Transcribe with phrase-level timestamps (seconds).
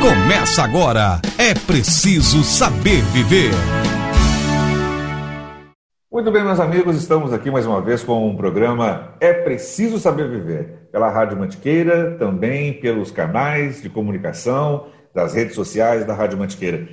[0.00, 1.20] Começa agora.
[1.38, 3.50] É preciso saber viver.
[6.12, 10.28] Muito bem, meus amigos, estamos aqui mais uma vez com um programa É Preciso Saber
[10.28, 16.86] Viver, pela Rádio Mantiqueira, também pelos canais de comunicação das redes sociais da Rádio Mantiqueira.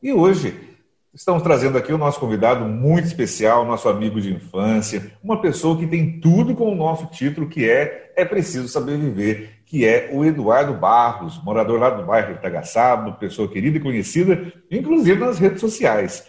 [0.00, 0.67] E hoje
[1.14, 5.86] estamos trazendo aqui o nosso convidado muito especial, nosso amigo de infância, uma pessoa que
[5.86, 10.24] tem tudo com o nosso título, que é É Preciso Saber Viver que é o
[10.24, 15.60] Eduardo Barros, morador lá do bairro de Itagaçaba, pessoa querida e conhecida, inclusive nas redes
[15.60, 16.26] sociais.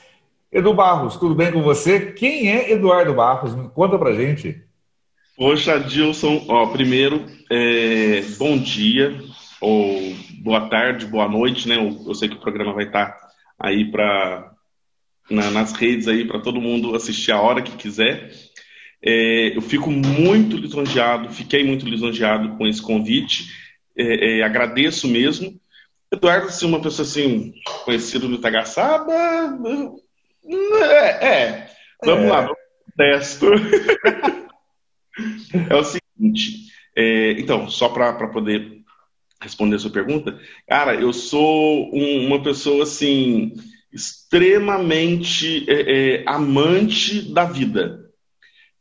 [0.52, 2.12] Edu Barros, tudo bem com você?
[2.12, 3.54] Quem é Eduardo Barros?
[3.74, 4.62] Conta pra gente.
[5.38, 9.18] Poxa, Dilson, ó, primeiro, é, bom dia,
[9.62, 9.98] ou
[10.44, 11.78] boa tarde, boa noite, né?
[11.78, 13.16] Eu, eu sei que o programa vai estar
[13.58, 14.52] aí para
[15.30, 18.32] na, nas redes aí para todo mundo assistir a hora que quiser.
[19.02, 23.50] É, eu fico muito lisonjeado, fiquei muito lisonjeado com esse convite,
[23.98, 25.60] é, é, agradeço mesmo.
[26.12, 27.54] Eduardo, assim, uma pessoa assim,
[27.86, 29.14] conhecido no Itagaçaba,
[30.82, 31.70] é, é.
[32.04, 32.58] vamos lá, vamos
[32.98, 33.48] testo.
[35.70, 38.80] é o seguinte, é, então, só para poder
[39.42, 43.54] responder a sua pergunta, cara, eu sou um, uma pessoa assim
[43.92, 48.06] extremamente é, é, amante da vida.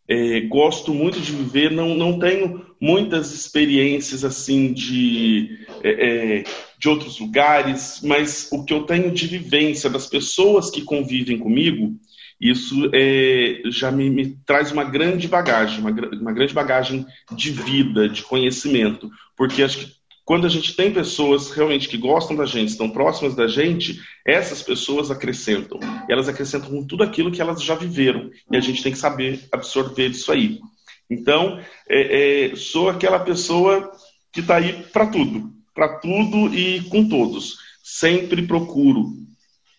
[0.08, 5.90] É, gosto muito de viver, não, não tenho muitas experiências assim de, é,
[6.38, 6.44] é,
[6.78, 11.94] de outros lugares, mas o que eu tenho de vivência das pessoas que convivem comigo,
[12.40, 18.08] isso é, já me, me, traz uma grande bagagem, uma, uma grande bagagem de vida,
[18.08, 19.97] de conhecimento, porque acho que
[20.28, 24.62] quando a gente tem pessoas realmente que gostam da gente, estão próximas da gente, essas
[24.62, 25.80] pessoas acrescentam.
[26.06, 28.28] Elas acrescentam com tudo aquilo que elas já viveram.
[28.52, 30.58] E a gente tem que saber absorver isso aí.
[31.08, 33.90] Então, é, é, sou aquela pessoa
[34.30, 35.50] que está aí para tudo.
[35.74, 37.56] Para tudo e com todos.
[37.82, 39.14] Sempre procuro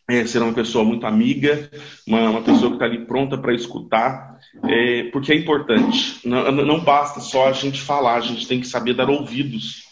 [0.10, 1.70] é, ser uma pessoa muito amiga,
[2.08, 6.28] uma, uma pessoa que está ali pronta para escutar, é, porque é importante.
[6.28, 9.88] Não, não basta só a gente falar, a gente tem que saber dar ouvidos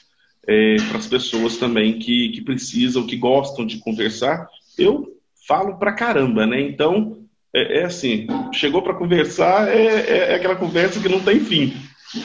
[0.47, 4.47] é, para as pessoas também que, que precisam, que gostam de conversar.
[4.77, 5.13] Eu
[5.47, 6.61] falo pra caramba, né?
[6.61, 7.17] Então,
[7.53, 11.73] é, é assim, chegou para conversar, é, é, é, aquela conversa que não tem fim.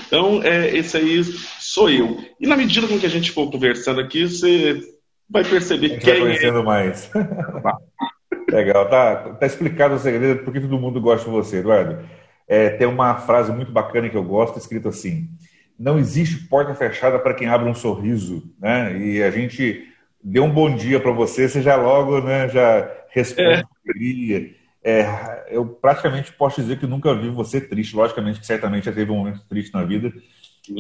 [0.06, 2.18] Então, é, esse aí sou eu.
[2.40, 4.80] E na medida com que a gente for conversando aqui, você
[5.28, 6.62] vai perceber quem vai conhecendo é.
[6.62, 7.10] mais.
[8.48, 12.06] Legal, tá, tá explicado o segredo porque todo mundo gosta de você, Eduardo.
[12.46, 15.28] É, tem uma frase muito bacana que eu gosto, escrito assim:
[15.82, 18.96] não existe porta fechada para quem abre um sorriso, né?
[18.96, 19.88] E a gente
[20.22, 23.64] deu um bom dia para você, você já logo, né, já responde
[24.84, 25.00] é.
[25.00, 25.46] é.
[25.50, 27.96] eu praticamente posso dizer que nunca vi você triste.
[27.96, 30.12] Logicamente que certamente já teve um momento triste na vida.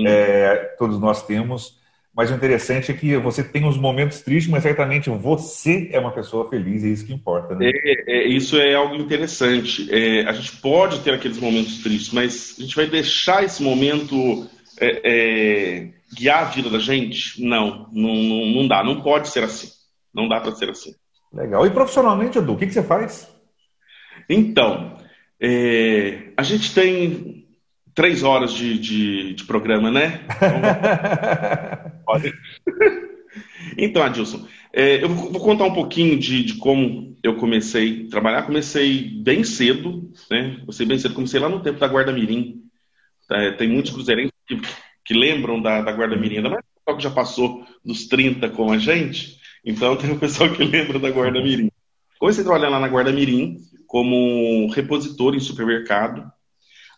[0.06, 1.82] É, todos nós temos.
[2.14, 6.12] Mas o interessante é que você tem os momentos tristes, mas certamente você é uma
[6.12, 7.56] pessoa feliz, é isso que importa.
[7.56, 7.70] Né?
[7.72, 9.88] É, é, isso é algo interessante.
[9.90, 14.46] É, a gente pode ter aqueles momentos tristes, mas a gente vai deixar esse momento
[14.82, 17.42] é, é, guiar a vida da gente?
[17.42, 19.68] Não, não, não dá, não pode ser assim.
[20.12, 20.94] Não dá para ser assim.
[21.32, 21.66] Legal.
[21.66, 23.28] E profissionalmente, Edu, o que, que você faz?
[24.28, 24.96] Então,
[25.40, 27.46] é, a gente tem
[27.94, 30.20] três horas de, de, de programa, né?
[33.78, 38.42] então, Adilson, é, eu vou contar um pouquinho de, de, como eu comecei a trabalhar.
[38.42, 40.56] Comecei bem cedo, né?
[40.60, 42.62] Comecei bem cedo, comecei lá no tempo da Guarda Mirim.
[43.30, 44.68] É, tem muitos cruzeirenses que,
[45.04, 48.48] que lembram da, da Guarda Mirim, ainda mais o pessoal que já passou dos 30
[48.50, 51.70] com a gente, então tem o pessoal que lembra da Guarda Mirim.
[52.18, 56.30] Comecei a trabalhar lá na Guarda Mirim como repositor em supermercado,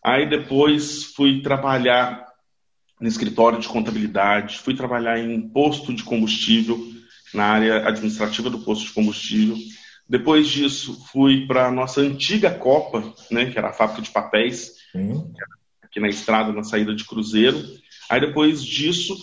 [0.03, 2.25] aí depois fui trabalhar
[3.01, 6.79] no escritório de contabilidade, fui trabalhar em posto de combustível,
[7.33, 9.57] na área administrativa do posto de combustível.
[10.09, 14.75] Depois disso, fui para a nossa antiga Copa, né, que era a fábrica de papéis,
[14.93, 15.25] Sim
[15.95, 17.57] aqui na estrada, na saída de Cruzeiro.
[18.11, 19.17] Aí depois disso,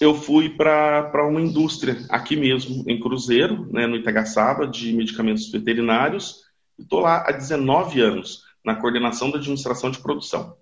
[0.00, 6.42] eu fui para uma indústria aqui mesmo, em Cruzeiro, né, no Itagaçaba, de medicamentos veterinários.
[6.78, 10.56] Estou lá há 19 anos, na coordenação da administração de produção.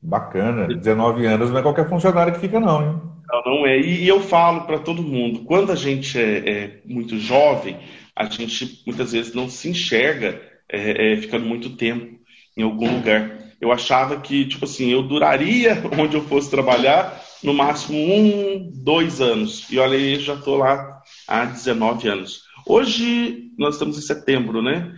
[0.00, 3.00] Bacana, 19 anos não é qualquer funcionário que fica, não, hein?
[3.28, 3.80] Não, não é.
[3.80, 7.80] E, eu falo para todo mundo: quando a gente é, é, muito jovem,
[8.14, 12.20] a gente muitas vezes não se enxerga é, é ficando muito tempo
[12.56, 17.54] em algum lugar eu achava que, tipo assim, eu duraria onde eu fosse trabalhar no
[17.54, 19.70] máximo um, dois anos.
[19.70, 22.42] E olha aí, já estou lá há 19 anos.
[22.66, 24.92] Hoje, nós estamos em setembro, né?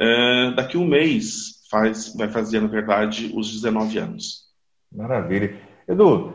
[0.00, 4.42] É, daqui um mês faz, vai fazer, na verdade, os 19 anos.
[4.90, 5.56] Maravilha.
[5.88, 6.32] Edu,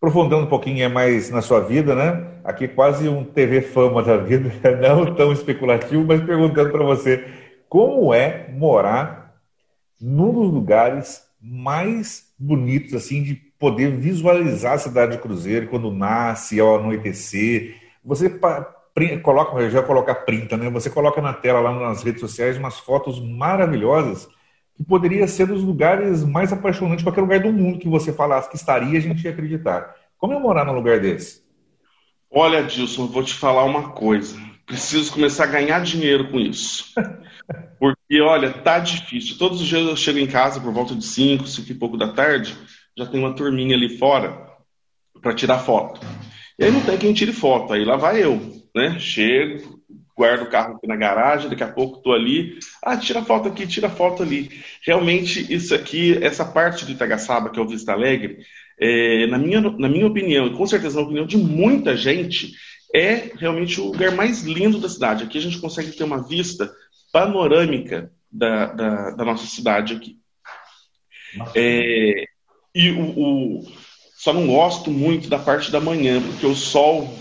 [0.00, 2.24] Aprofundando um pouquinho mais na sua vida, né?
[2.44, 7.24] Aqui quase um TV fama da vida, não tão especulativo, mas perguntando para você
[7.68, 9.17] como é morar
[10.00, 16.60] num dos lugares mais bonitos, assim, de poder visualizar a cidade de Cruzeiro quando nasce,
[16.60, 17.76] ao anoitecer.
[18.04, 18.30] Você
[19.22, 20.70] coloca, já coloca printa, né?
[20.70, 24.28] Você coloca na tela lá nas redes sociais umas fotos maravilhosas
[24.76, 28.56] que poderia ser dos lugares mais apaixonantes, qualquer lugar do mundo que você falasse que
[28.56, 29.94] estaria, a gente ia acreditar.
[30.16, 31.42] Como é morar num lugar desse?
[32.30, 34.36] Olha, Dilson, eu vou te falar uma coisa.
[34.68, 36.92] Preciso começar a ganhar dinheiro com isso.
[37.80, 39.38] Porque, olha, tá difícil.
[39.38, 42.12] Todos os dias eu chego em casa por volta de 5, 5 e pouco da
[42.12, 42.54] tarde,
[42.96, 44.46] já tem uma turminha ali fora
[45.22, 46.00] para tirar foto.
[46.58, 48.98] E aí não tem quem tire foto, aí lá vai eu, né?
[48.98, 49.80] Chego,
[50.16, 52.58] guardo o carro aqui na garagem, daqui a pouco estou ali.
[52.82, 54.50] Ah, tira foto aqui, tira foto ali.
[54.84, 58.38] Realmente, isso aqui, essa parte do Itagaçaba, que é o Vista Alegre,
[58.78, 62.52] é, na, minha, na minha opinião, e com certeza na opinião de muita gente,
[62.94, 65.24] é realmente o lugar mais lindo da cidade.
[65.24, 66.72] Aqui a gente consegue ter uma vista
[67.12, 70.18] panorâmica da, da, da nossa cidade aqui.
[71.54, 72.24] É,
[72.74, 73.72] e o, o,
[74.16, 77.18] só não gosto muito da parte da manhã, porque o sol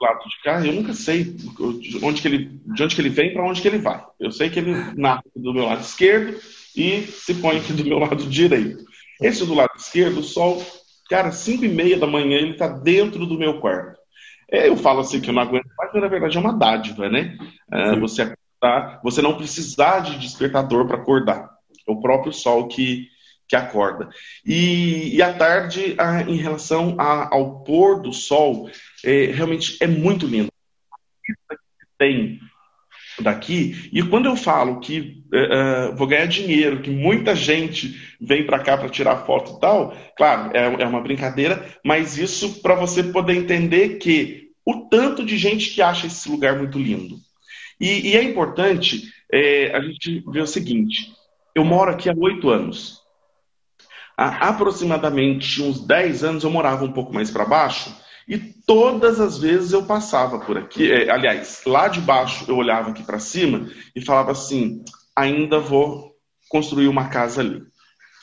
[0.00, 3.32] lado de cá, eu nunca sei de onde que ele, de onde que ele vem
[3.32, 4.02] para onde que ele vai.
[4.18, 6.40] Eu sei que ele nasce do meu lado esquerdo
[6.74, 8.82] e se põe aqui do meu lado direito.
[9.20, 10.64] Esse do lado esquerdo, o sol,
[11.08, 13.99] cara, 5 e meia da manhã, ele está dentro do meu quarto.
[14.52, 17.08] É, eu falo assim que eu não aguento mais, mas na verdade é uma dádiva,
[17.08, 17.38] né?
[17.72, 21.50] É, você acordar, você não precisar de despertador para acordar.
[21.86, 23.08] É o próprio sol que,
[23.48, 24.08] que acorda.
[24.44, 28.68] E, e à tarde, a, em relação a, ao pôr do sol,
[29.04, 30.50] é, realmente é muito lindo.
[31.96, 32.40] Tem
[33.20, 38.58] daqui, e quando eu falo que uh, vou ganhar dinheiro, que muita gente vem para
[38.58, 43.02] cá para tirar foto e tal, claro, é, é uma brincadeira, mas isso para você
[43.02, 47.16] poder entender que o tanto de gente que acha esse lugar muito lindo.
[47.80, 51.12] E, e é importante é, a gente ver o seguinte:
[51.54, 53.00] eu moro aqui há oito anos.
[54.16, 57.90] Há aproximadamente uns 10 anos eu morava um pouco mais para baixo
[58.30, 60.88] e todas as vezes eu passava por aqui.
[60.88, 64.84] É, aliás, lá de baixo eu olhava aqui para cima e falava assim:
[65.16, 66.12] ainda vou
[66.48, 67.60] construir uma casa ali.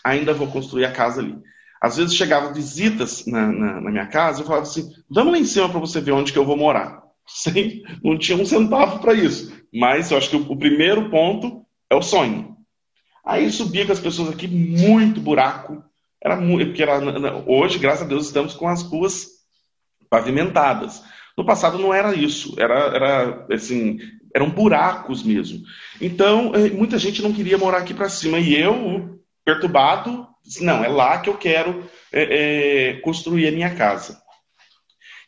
[0.06, 1.36] Ainda vou construir a casa ali.
[1.82, 5.40] Às vezes chegavam visitas na, na, na minha casa e eu falava assim: vamos lá
[5.40, 7.04] em cima para você ver onde que eu vou morar.
[7.28, 9.52] Sem, não tinha um centavo para isso.
[9.74, 12.56] Mas eu acho que o, o primeiro ponto é o sonho.
[13.26, 15.84] Aí subia com as pessoas aqui, muito buraco,
[16.24, 16.98] era muito, porque era,
[17.46, 19.37] hoje, graças a Deus, estamos com as ruas
[20.10, 21.04] pavimentadas.
[21.38, 24.00] No passado não era isso, era, era assim,
[24.34, 25.64] eram buracos mesmo.
[26.02, 28.40] Então, eh, muita gente não queria morar aqui para cima.
[28.40, 33.76] E eu, perturbado, disse, não, é lá que eu quero é, é, construir a minha
[33.76, 34.20] casa.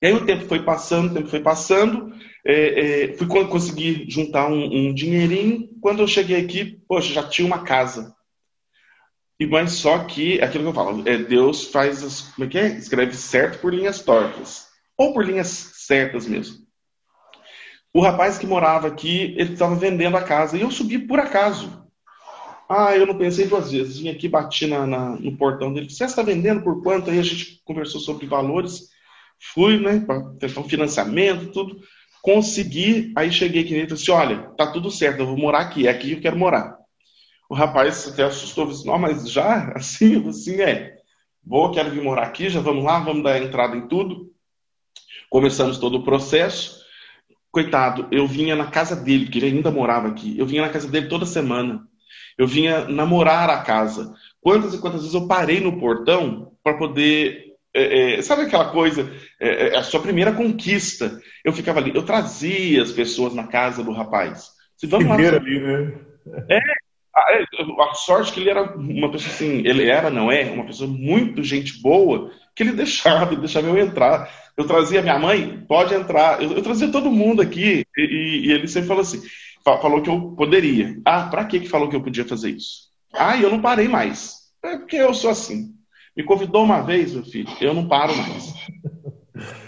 [0.01, 2.13] E aí o tempo foi passando, o tempo foi passando,
[2.45, 5.69] é, fui conseguir juntar um, um dinheirinho.
[5.81, 8.15] Quando eu cheguei aqui, poxa, já tinha uma casa.
[9.39, 12.21] E, mas só que, aquilo que eu falo, é, Deus faz as.
[12.21, 12.67] Como é que é?
[12.67, 14.68] Escreve certo por linhas tortas.
[14.99, 16.57] Ou por linhas certas mesmo.
[17.93, 20.57] O rapaz que morava aqui, ele estava vendendo a casa.
[20.57, 21.87] E eu subi por acaso.
[22.69, 23.97] Ah, eu não pensei duas vezes.
[23.97, 25.89] Vim aqui, bati na, na no portão dele.
[25.89, 27.09] Você está vendendo por quanto?
[27.09, 28.89] Aí a gente conversou sobre valores.
[29.53, 31.79] Fui, né, para um financiamento, tudo.
[32.21, 33.13] Consegui.
[33.15, 35.87] Aí cheguei aqui nele e disse: Olha, tá tudo certo, eu vou morar aqui.
[35.87, 36.77] É aqui que eu quero morar.
[37.49, 39.71] O rapaz até assustou, disse, não, mas já?
[39.75, 40.27] Assim?
[40.27, 40.97] Assim é.
[41.43, 44.28] Vou, quero vir morar aqui, já vamos lá, vamos dar entrada em tudo.
[45.29, 46.79] Começamos todo o processo.
[47.51, 50.37] Coitado, eu vinha na casa dele, que ele ainda morava aqui.
[50.37, 51.81] Eu vinha na casa dele toda semana.
[52.37, 54.13] Eu vinha namorar a casa.
[54.41, 57.49] Quantas e quantas vezes eu parei no portão para poder.
[57.73, 59.11] É, é, sabe aquela coisa?
[59.39, 61.19] É, é, a sua primeira conquista.
[61.43, 64.49] Eu ficava ali, eu trazia as pessoas na casa do rapaz.
[64.77, 65.15] Se vamos lá.
[65.15, 65.99] Ali, né?
[66.49, 66.59] É,
[67.15, 67.45] a, é,
[67.89, 71.43] a sorte que ele era uma pessoa assim, ele era, não é, uma pessoa muito
[71.43, 74.29] gente boa, que ele deixava, deixava eu entrar.
[74.57, 76.43] Eu trazia minha mãe, pode entrar.
[76.43, 78.01] Eu, eu trazia todo mundo aqui e,
[78.47, 79.21] e, ele sempre falou assim,
[79.63, 80.99] falou que eu poderia.
[81.05, 82.89] Ah, para que que falou que eu podia fazer isso?
[83.13, 84.33] Ah, eu não parei mais.
[84.61, 85.73] É porque eu sou assim.
[86.15, 88.53] Me convidou uma vez, meu filho, eu não paro mais.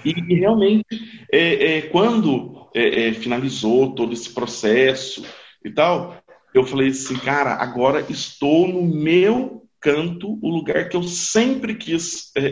[0.03, 0.85] E, e realmente,
[1.31, 5.23] é, é, quando é, é finalizou todo esse processo
[5.63, 6.17] e tal,
[6.53, 12.31] eu falei assim, cara, agora estou no meu canto, o lugar que eu sempre quis
[12.35, 12.45] é,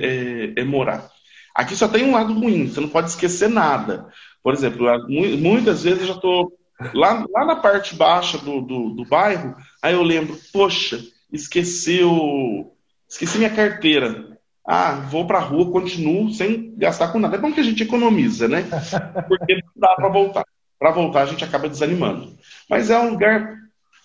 [0.58, 1.10] é, é morar.
[1.56, 4.08] Aqui só tem um lado ruim, você não pode esquecer nada.
[4.42, 6.52] Por exemplo, muitas vezes eu já estou
[6.94, 11.00] lá, lá na parte baixa do, do, do, bairro, aí eu lembro, poxa,
[11.32, 12.72] esqueci, o,
[13.08, 14.28] esqueci minha carteira.
[14.66, 17.36] Ah, vou para a rua, continuo sem gastar com nada.
[17.36, 18.64] É bom que a gente economiza, né?
[19.28, 20.46] Porque não dá para voltar.
[20.78, 22.38] Para voltar, a gente acaba desanimando.
[22.70, 23.58] Mas é um lugar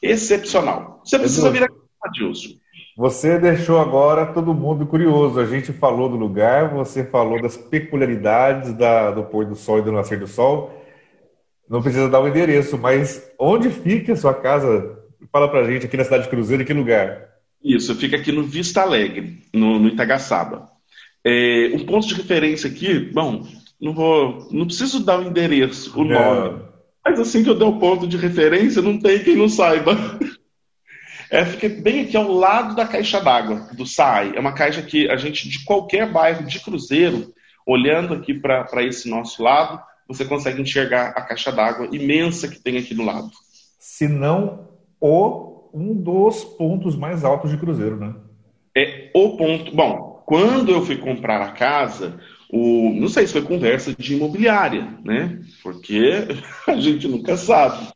[0.02, 1.02] excepcional.
[1.04, 2.63] Você precisa vir aqui, Adilson.
[2.96, 5.40] Você deixou agora todo mundo curioso.
[5.40, 9.82] A gente falou do lugar, você falou das peculiaridades da, do pôr do sol e
[9.82, 10.72] do nascer do sol.
[11.68, 14.96] Não precisa dar o endereço, mas onde fica a sua casa?
[15.32, 17.30] Fala pra gente aqui na cidade de Cruzeiro, em que lugar?
[17.62, 20.68] Isso, fica aqui no Vista Alegre, no, no Itagaçaba.
[21.24, 23.44] É, um ponto de referência aqui, bom,
[23.80, 26.62] não vou, não preciso dar o endereço, o nome.
[27.04, 29.96] Mas assim que eu der o ponto de referência, não tem quem não saiba.
[31.34, 34.34] É, fica bem aqui ao lado da caixa d'água do SAI.
[34.36, 37.34] É uma caixa que a gente, de qualquer bairro de Cruzeiro,
[37.66, 42.78] olhando aqui para esse nosso lado, você consegue enxergar a caixa d'água imensa que tem
[42.78, 43.32] aqui do lado.
[43.80, 44.68] Se não
[45.00, 48.14] o um dos pontos mais altos de Cruzeiro, né?
[48.72, 49.74] É o ponto.
[49.74, 52.16] Bom, quando eu fui comprar a casa,
[52.48, 55.40] o, não sei se foi conversa de imobiliária, né?
[55.64, 56.28] Porque
[56.68, 57.88] a gente nunca sabe.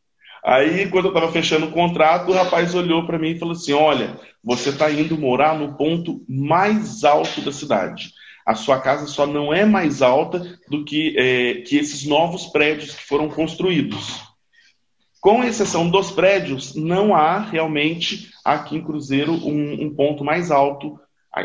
[0.49, 3.73] Aí, quando eu estava fechando o contrato, o rapaz olhou para mim e falou assim:
[3.73, 8.09] Olha, você está indo morar no ponto mais alto da cidade
[8.49, 12.95] a sua casa só não é mais alta do que, é, que esses novos prédios
[12.95, 14.23] que foram construídos.
[15.21, 20.99] Com exceção dos prédios, não há realmente aqui em Cruzeiro um, um ponto mais alto,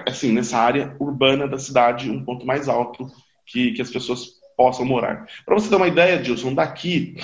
[0.08, 3.06] assim, nessa área urbana da cidade, um ponto mais alto
[3.44, 5.26] que, que as pessoas possam morar.
[5.44, 7.16] Para você ter uma ideia, Dilson, daqui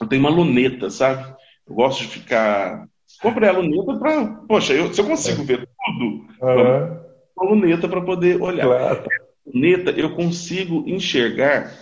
[0.00, 1.34] eu tenho uma luneta, sabe?
[1.66, 2.86] Eu gosto de ficar.
[3.20, 4.26] Comprei a luneta para.
[4.48, 7.02] Poxa, eu, se eu consigo ver tudo, uhum
[7.36, 8.64] uma luneta para poder olhar.
[8.64, 9.04] Claro.
[9.46, 11.72] Luneta, eu consigo enxergar,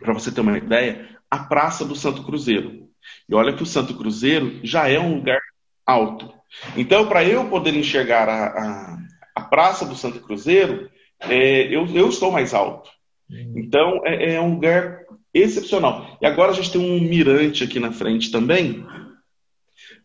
[0.00, 2.88] para você ter uma ideia, a Praça do Santo Cruzeiro.
[3.28, 5.40] E olha que o Santo Cruzeiro já é um lugar
[5.86, 6.32] alto.
[6.76, 8.98] Então, para eu poder enxergar a, a,
[9.36, 12.90] a, Praça do Santo Cruzeiro, é, eu, eu estou mais alto.
[13.30, 13.54] Uhum.
[13.56, 16.18] Então, é, é um lugar excepcional.
[16.20, 18.84] E agora a gente tem um mirante aqui na frente também.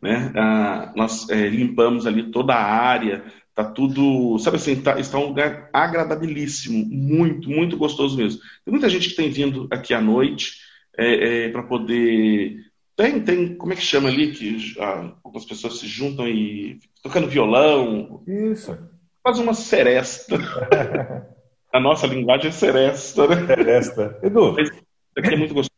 [0.01, 0.31] Né?
[0.35, 3.23] Ah, nós é, limpamos ali toda a área,
[3.55, 8.41] Tá tudo, sabe assim, tá, está um lugar agradabilíssimo, muito, muito gostoso mesmo.
[8.65, 10.55] Tem muita gente que tem vindo aqui à noite
[10.97, 12.57] é, é, para poder.
[12.97, 14.33] Tem, tem, como é que chama ali?
[14.33, 18.21] Que ah, algumas pessoas se juntam e tocando violão.
[18.27, 18.77] Isso.
[19.23, 20.37] Faz uma seresta.
[21.71, 23.47] A nossa linguagem é seresta, né?
[23.47, 24.19] Seresta.
[24.21, 24.59] Edu.
[24.59, 24.84] Isso
[25.17, 25.71] aqui é muito gostoso.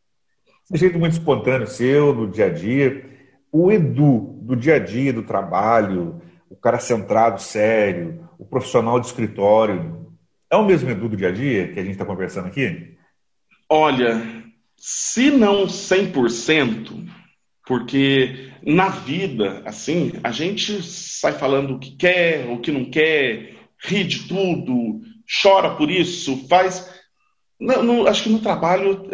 [0.72, 3.08] Esse jeito muito espontâneo seu, do dia a dia.
[3.50, 9.06] O Edu, do dia a dia, do trabalho, o cara centrado, sério, o profissional de
[9.06, 10.06] escritório.
[10.50, 12.96] É o mesmo Edu do dia a dia que a gente está conversando aqui?
[13.68, 14.22] Olha,
[14.76, 17.06] se não 100%,
[17.66, 23.54] porque na vida, assim, a gente sai falando o que quer, o que não quer,
[23.84, 25.00] ri de tudo,
[25.42, 26.97] chora por isso, faz.
[27.60, 29.08] Não, acho que no trabalho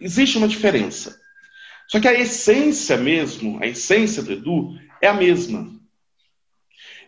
[0.00, 1.18] existe uma diferença.
[1.88, 5.70] Só que a essência mesmo, a essência do Edu é a mesma.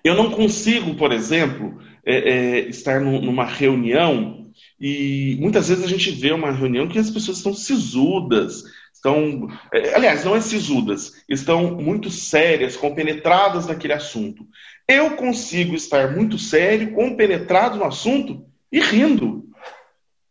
[0.05, 4.47] Eu não consigo, por exemplo, é, é, estar numa reunião
[4.81, 8.63] e muitas vezes a gente vê uma reunião que as pessoas estão sisudas,
[8.95, 14.47] estão, é, aliás, não é sisudas, estão muito sérias, compenetradas naquele assunto.
[14.87, 19.46] Eu consigo estar muito sério, compenetrado no assunto e rindo,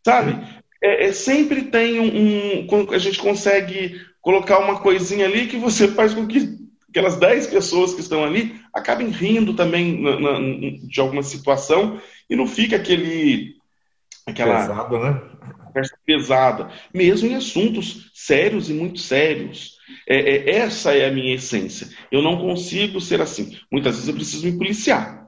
[0.06, 0.40] sabe?
[0.82, 5.88] É, é, sempre tem um, um, a gente consegue colocar uma coisinha ali que você
[5.88, 6.60] faz com que
[6.90, 10.40] aquelas 10 pessoas que estão ali acabem rindo também na, na,
[10.84, 13.56] de alguma situação e não fica aquele
[14.28, 15.22] aquela Pesado, né?
[15.66, 19.76] conversa pesada, mesmo em assuntos sérios e muito sérios.
[20.08, 21.90] É, é, essa é a minha essência.
[22.12, 23.58] Eu não consigo ser assim.
[23.72, 25.28] Muitas vezes eu preciso me policiar.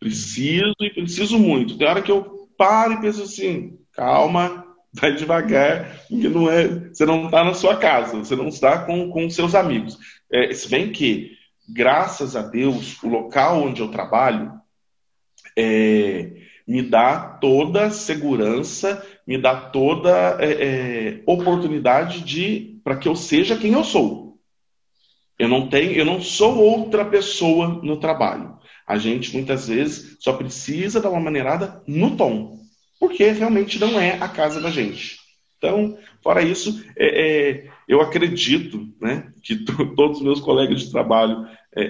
[0.00, 1.76] Preciso e preciso muito.
[1.76, 7.26] Tem hora que eu paro e penso assim, calma, vai devagar, não é, você não
[7.26, 9.96] está na sua casa, você não está com, com seus amigos.
[10.30, 11.32] É, se bem que,
[11.68, 14.52] graças a Deus, o local onde eu trabalho
[15.56, 16.32] é,
[16.66, 23.14] me dá toda a segurança, me dá toda é, é oportunidade de para que eu
[23.14, 24.38] seja quem eu sou.
[25.38, 28.57] Eu não tenho, eu não sou outra pessoa no trabalho.
[28.88, 32.58] A gente muitas vezes só precisa dar uma maneirada no tom
[32.98, 35.18] porque realmente não é a casa da gente.
[35.56, 37.06] Então, fora isso, é,
[37.56, 39.64] é, eu acredito né, que
[39.96, 41.82] todos os meus colegas de trabalho é,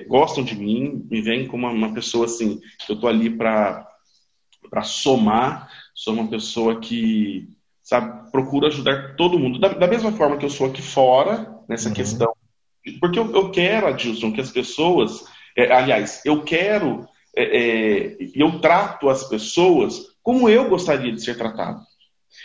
[0.00, 3.30] é, gostam de mim, me veem como uma, uma pessoa assim, que eu estou ali
[3.30, 3.86] para
[4.82, 7.48] somar, sou uma pessoa que
[7.82, 9.58] sabe, procura ajudar todo mundo.
[9.58, 11.94] Da, da mesma forma que eu sou aqui fora, nessa uhum.
[11.94, 12.32] questão.
[13.00, 15.24] Porque eu, eu, quero, Adilson, que as pessoas.
[15.56, 21.36] É, aliás, eu quero é, é, eu trato as pessoas como eu gostaria de ser
[21.36, 21.80] tratado.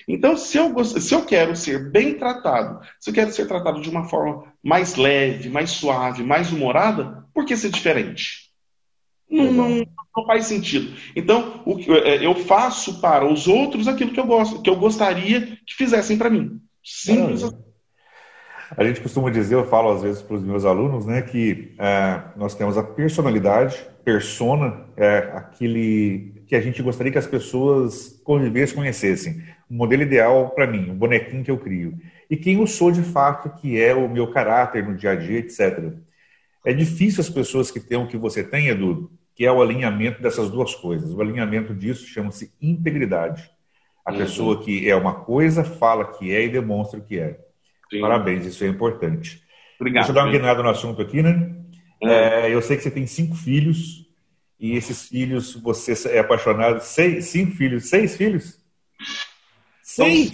[0.08, 3.90] Então, se eu, se eu quero ser bem tratado, se eu quero ser tratado de
[3.90, 8.52] uma forma mais leve, mais suave, mais humorada, por que ser diferente?
[9.30, 9.70] Não, não,
[10.16, 10.94] não faz sentido.
[11.16, 15.58] Então, o, é, eu faço para os outros aquilo que eu gosto, que eu gostaria
[15.66, 16.60] que fizessem para mim.
[16.84, 17.71] Simples assim.
[18.78, 22.22] A gente costuma dizer, eu falo às vezes para os meus alunos, né, que é,
[22.38, 28.76] nós temos a personalidade, persona, é aquele que a gente gostaria que as pessoas convivessem,
[28.76, 29.44] conhecessem.
[29.70, 31.98] O modelo ideal para mim, o bonequinho que eu crio.
[32.30, 35.40] E quem eu sou de fato, que é o meu caráter no dia a dia,
[35.40, 35.94] etc.
[36.66, 40.22] É difícil as pessoas que têm o que você tem, Edu, que é o alinhamento
[40.22, 41.14] dessas duas coisas.
[41.14, 43.50] O alinhamento disso chama-se integridade.
[44.06, 44.18] A uhum.
[44.18, 47.40] pessoa que é uma coisa, fala que é e demonstra o que é.
[47.92, 48.00] Sim.
[48.00, 49.44] Parabéns, isso é importante.
[49.80, 50.06] Obrigado.
[50.06, 51.54] Deixa eu dar uma guinada no assunto aqui, né?
[52.02, 52.48] É.
[52.48, 54.10] É, eu sei que você tem cinco filhos
[54.58, 56.80] e esses filhos, você é apaixonado.
[56.80, 58.60] Seis, cinco filhos, seis filhos?
[59.84, 60.32] Seis?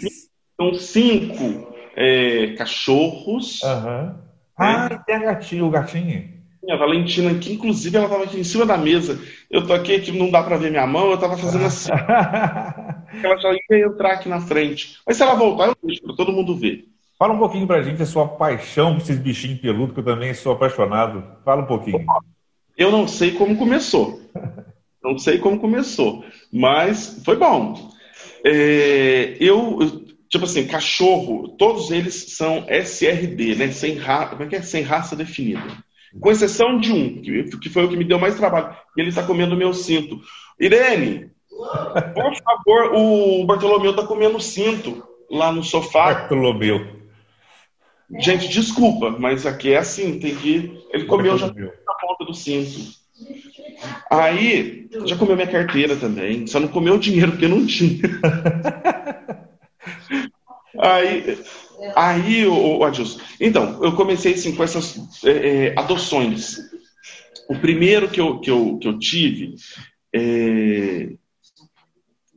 [0.56, 3.62] São cinco é, cachorros.
[3.64, 4.16] Uhum.
[4.56, 6.38] Ah, e tem a gatinha, o gatinho.
[6.70, 9.18] A Valentina aqui, inclusive, ela estava aqui em cima da mesa.
[9.50, 11.92] Eu tô aqui, que não dá para ver minha mão, eu estava fazendo assim.
[11.92, 15.00] ela já ia entrar aqui na frente.
[15.08, 16.86] Mas se ela voltar, eu deixo para todo mundo ver.
[17.18, 20.34] Fala um pouquinho pra gente a sua paixão por esses bichinhos peludos, que eu também
[20.36, 21.24] sou apaixonado.
[21.44, 22.06] Fala um pouquinho.
[22.78, 24.22] Eu não sei como começou.
[25.04, 26.26] Não sei como começou.
[26.52, 27.92] Mas foi bom.
[28.44, 33.72] É, eu, tipo assim, cachorro, todos eles são SRD, né?
[33.72, 34.62] Sem, ra, como é que é?
[34.62, 35.64] Sem raça definida.
[36.20, 38.76] Com exceção de um, que, que foi o que me deu mais trabalho.
[38.98, 40.20] Ele está comendo o meu cinto.
[40.60, 41.32] Irene,
[42.14, 46.14] por favor, o Bartolomeu está comendo o cinto lá no sofá.
[46.14, 46.97] Bartolomeu.
[48.20, 50.82] Gente, desculpa, mas aqui é assim, tem que.
[50.94, 52.80] Ele comeu já na ponta do cinto.
[54.10, 56.48] Aí, já comeu minha carteira também.
[56.48, 58.00] Só não comeu o dinheiro porque não tinha.
[60.80, 61.38] aí,
[61.96, 63.20] aí o, o Adilson.
[63.42, 66.58] Então, eu comecei assim com essas é, é, adoções.
[67.50, 69.56] O primeiro que eu, que eu, que eu tive.
[70.14, 71.10] É,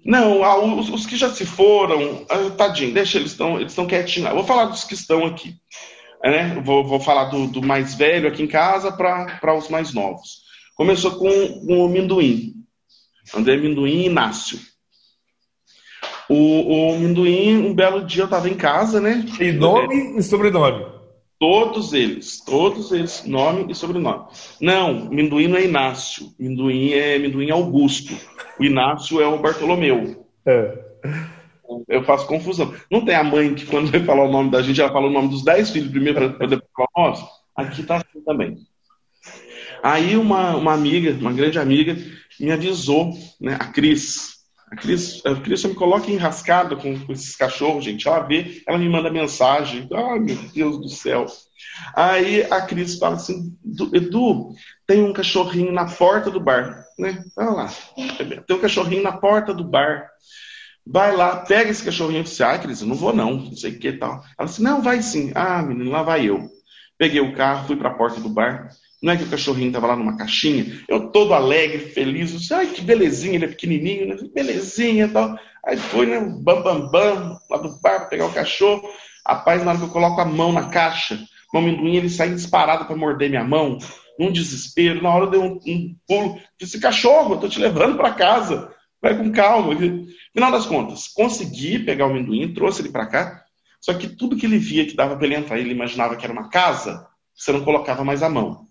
[0.04, 3.86] não, ah, os, os, que já se foram, ah, tadinho, deixa eles estão eles estão
[3.86, 4.28] quietinhos.
[4.28, 5.54] Eu vou falar dos que estão aqui.
[6.22, 6.60] Né?
[6.64, 10.42] Vou, vou falar do, do, mais velho aqui em casa para os mais novos.
[10.74, 12.54] Começou com, o Minduim.
[13.34, 14.58] André Minduim e Inácio.
[16.28, 19.24] O, o um belo dia eu estava em casa, né?
[19.40, 20.99] E nome e sobrenome?
[21.40, 24.26] Todos eles, todos eles, nome e sobrenome.
[24.60, 26.30] Não, Minduim não é Inácio.
[26.38, 28.14] Minduim é Minduim Augusto.
[28.58, 30.26] O Inácio é o Bartolomeu.
[30.44, 30.78] É.
[31.88, 32.74] Eu faço confusão.
[32.90, 35.12] Não tem a mãe que, quando vai falar o nome da gente, ela fala o
[35.12, 37.26] nome dos dez filhos primeiro para depois falar o nosso?
[37.56, 38.58] Aqui tá assim também.
[39.82, 41.96] Aí uma, uma amiga, uma grande amiga,
[42.38, 44.39] me avisou, né, a Cris.
[44.70, 48.06] A Cris, a Cris me coloca enrascada com, com esses cachorros, gente.
[48.06, 49.88] Ela vê, ela me manda mensagem.
[49.92, 51.26] Ai, meu Deus do céu.
[51.94, 53.56] Aí a Cris fala assim:
[53.92, 54.54] Edu,
[54.86, 57.24] tem um cachorrinho na porta do bar, né?
[57.36, 57.72] Olha lá,
[58.46, 60.08] tem um cachorrinho na porta do bar.
[60.86, 63.72] Vai lá, pega esse cachorrinho e disse, ah, Cris, eu não vou não, não sei
[63.72, 64.24] o que tal.
[64.38, 65.30] Ela disse, não, vai sim.
[65.34, 66.48] Ah, menino, lá vai eu.
[66.96, 68.70] Peguei o carro, fui para a porta do bar.
[69.02, 72.66] Não é que o cachorrinho estava lá numa caixinha, eu todo alegre, feliz, disse, ai,
[72.66, 74.16] que belezinha, ele é pequenininho, né?
[74.34, 75.38] belezinha e tal.
[75.64, 78.88] Aí foi, né, bam, bam, bam, lá do bar, pegar o cachorro.
[79.26, 81.18] Rapaz, na hora que eu coloco a mão na caixa,
[81.52, 83.78] o amendoim ele sai disparado para morder minha mão,
[84.18, 85.02] num desespero.
[85.02, 88.72] Na hora eu dei um, um pulo, disse: cachorro, eu tô te levando para casa,
[89.00, 89.74] vai com calma.
[90.32, 93.44] Final das contas, consegui pegar o amendoim, trouxe ele para cá.
[93.80, 96.32] Só que tudo que ele via que dava para ele entrar, ele imaginava que era
[96.32, 98.69] uma casa, você não colocava mais a mão.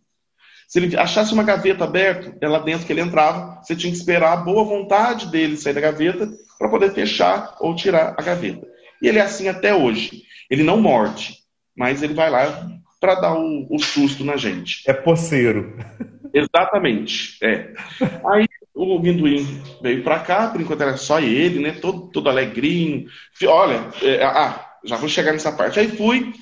[0.69, 3.97] Se ele achasse uma gaveta aberta, é lá dentro que ele entrava, você tinha que
[3.97, 8.65] esperar a boa vontade dele sair da gaveta para poder fechar ou tirar a gaveta.
[9.01, 10.23] E ele é assim até hoje.
[10.49, 11.39] Ele não morde
[11.79, 14.83] mas ele vai lá para dar o, o, susto na gente.
[14.85, 15.77] É poceiro.
[16.33, 17.37] Exatamente.
[17.41, 17.73] É.
[18.29, 19.45] Aí o Minduim
[19.81, 21.71] veio para cá, por enquanto era só ele, né?
[21.71, 23.05] Todo, todo alegrinho.
[23.45, 25.79] Olha, é, ah, já vou chegar nessa parte.
[25.79, 26.33] Aí fui.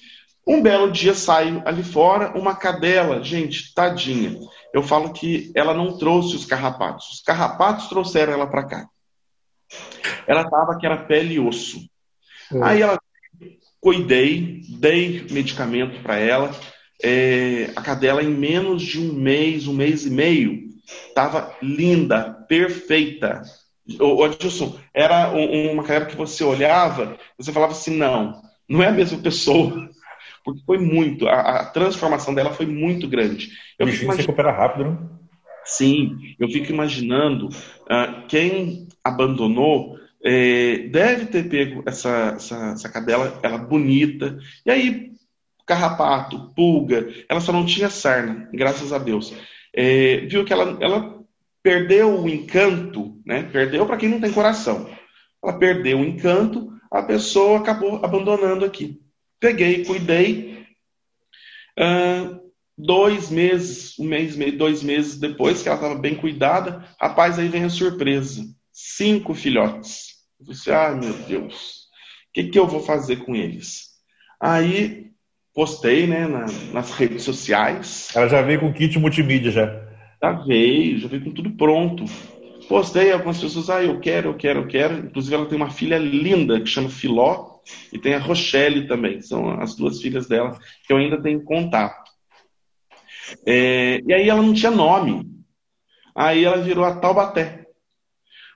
[0.47, 4.39] Um belo dia saio ali fora, uma cadela, gente, tadinha.
[4.73, 7.10] Eu falo que ela não trouxe os carrapatos.
[7.15, 8.89] Os carrapatos trouxeram ela para cá.
[10.25, 11.89] Ela tava que era pele e osso.
[12.53, 12.63] É.
[12.63, 12.97] Aí ela
[13.81, 16.51] cuidei, dei medicamento para ela.
[17.03, 20.69] É, a cadela, em menos de um mês, um mês e meio,
[21.10, 23.41] estava linda, perfeita.
[23.99, 28.91] O Adilson, era uma cadela que você olhava, você falava assim: não, não é a
[28.91, 29.89] mesma pessoa.
[30.47, 33.49] Porque foi muito, a, a transformação dela foi muito grande.
[33.77, 35.10] Eu o bichinho se recupera rápido, não?
[35.65, 43.38] Sim, eu fico imaginando uh, quem abandonou é, deve ter pego essa, essa, essa cadela,
[43.43, 45.12] ela bonita, e aí
[45.65, 49.33] carrapato, pulga, ela só não tinha sarna, graças a Deus.
[49.75, 51.21] É, viu que ela, ela
[51.62, 53.43] perdeu o encanto, né?
[53.51, 54.89] Perdeu para quem não tem coração.
[55.43, 59.01] Ela perdeu o encanto, a pessoa acabou abandonando aqui.
[59.39, 60.65] Peguei, cuidei.
[61.80, 62.39] Uh,
[62.78, 67.63] dois meses, um mês, dois meses depois que ela estava bem cuidada, rapaz, aí vem
[67.63, 68.43] a surpresa.
[68.71, 70.17] Cinco filhotes.
[70.39, 71.88] Eu disse, ah, meu Deus,
[72.30, 73.88] o que, que eu vou fazer com eles?
[74.39, 75.08] Aí
[75.54, 78.10] postei né, na, nas redes sociais.
[78.15, 79.88] Ela já veio com kit multimídia já.
[80.21, 82.06] Já veio, já veio com tudo pronto.
[82.67, 84.97] Postei, algumas pessoas, ah, eu quero, eu quero, eu quero.
[85.00, 87.57] Inclusive, ela tem uma filha linda que chama Filó,
[87.91, 92.12] e tem a Rochelle também, são as duas filhas dela, que eu ainda tenho contato.
[93.45, 95.25] É, e aí ela não tinha nome.
[96.15, 97.65] Aí ela virou a Taubaté.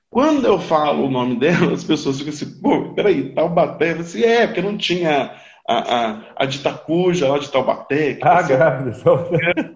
[0.10, 3.94] Quando eu falo o nome dela, as pessoas ficam assim, pô, peraí, Taubaté?
[3.94, 5.34] Eu assim, é, porque não tinha
[5.68, 8.20] a, a, a de Itacuja, lá de Taubaté.
[8.22, 8.98] Ah, grávida.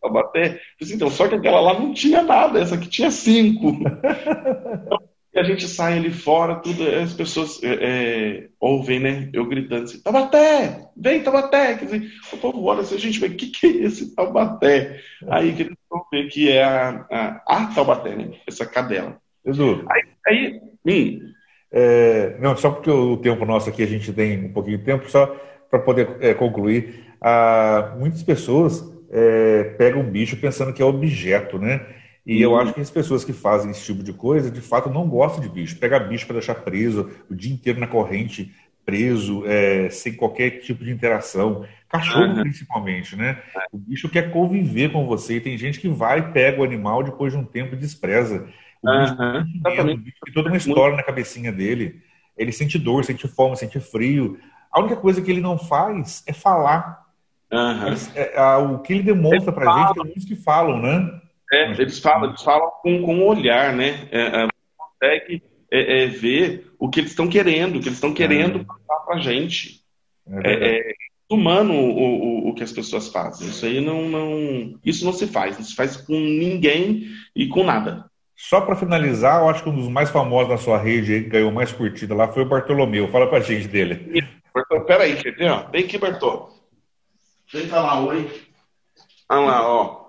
[0.00, 0.60] Taubaté.
[0.80, 3.78] Então, só que aquela lá não tinha nada, essa aqui tinha cinco.
[5.34, 9.30] E a gente sai ali fora, tudo, as pessoas é, é, ouvem, né?
[9.32, 10.88] Eu gritando assim, Taubaté!
[10.96, 11.74] Vem, Taubaté!
[11.74, 15.00] Quer dizer, o povo olha assim, a gente vê, o que, que é esse Taubaté?
[15.28, 18.30] Aí que eles vão ver que é a, a, a Taubaté, né?
[18.46, 19.16] Essa cadela.
[19.44, 19.84] Edu.
[19.90, 21.32] Aí, aí hum,
[21.72, 25.10] é, não, só porque o tempo nosso aqui, a gente tem um pouquinho de tempo,
[25.10, 25.26] só
[25.68, 27.06] para poder é, concluir.
[27.20, 31.84] Ah, muitas pessoas é, pegam um bicho pensando que é objeto, né?
[32.26, 32.58] E eu uhum.
[32.58, 35.48] acho que as pessoas que fazem esse tipo de coisa, de fato, não gostam de
[35.48, 35.78] bicho.
[35.78, 40.84] Pegar bicho para deixar preso o dia inteiro na corrente, preso, é, sem qualquer tipo
[40.84, 41.66] de interação.
[41.88, 42.42] Cachorro, uhum.
[42.42, 43.42] principalmente, né?
[43.70, 45.36] O bicho quer conviver com você.
[45.36, 48.48] E tem gente que vai, pega o animal, depois de um tempo despreza.
[48.82, 49.00] O uhum.
[49.00, 49.16] bicho
[49.62, 52.00] tem, medo, bicho tem toda uma história na cabecinha dele.
[52.36, 54.38] Ele sente dor, sente fome, sente frio.
[54.72, 57.04] A única coisa que ele não faz é falar.
[57.52, 57.80] Uhum.
[57.82, 59.86] Mas, é, a, o que ele demonstra ele pra fala.
[59.86, 61.20] gente, tem muitos que falam, né?
[61.54, 64.08] É, eles falam, eles falam com, com o olhar, né?
[64.10, 68.12] É, é, consegue é, é, ver o que eles estão querendo, o que eles estão
[68.12, 68.64] querendo é.
[68.64, 69.82] passar pra gente.
[70.44, 70.94] É,
[71.30, 73.48] humano o, o, o, que as pessoas fazem.
[73.48, 74.78] Isso aí não, não.
[74.84, 75.56] Isso não se faz.
[75.56, 78.10] Não se faz com ninguém e com nada.
[78.36, 81.30] Só para finalizar, eu acho que um dos mais famosos na sua rede aí, que
[81.30, 83.08] ganhou mais curtida lá, foi o Bartolomeu.
[83.08, 84.24] Fala pra gente dele.
[84.86, 85.50] Peraí, quer ver?
[85.50, 85.70] Ó?
[85.70, 86.48] Vem aqui, Bartô.
[87.52, 88.28] Vem falar oi.
[89.28, 90.03] Olha lá, ó.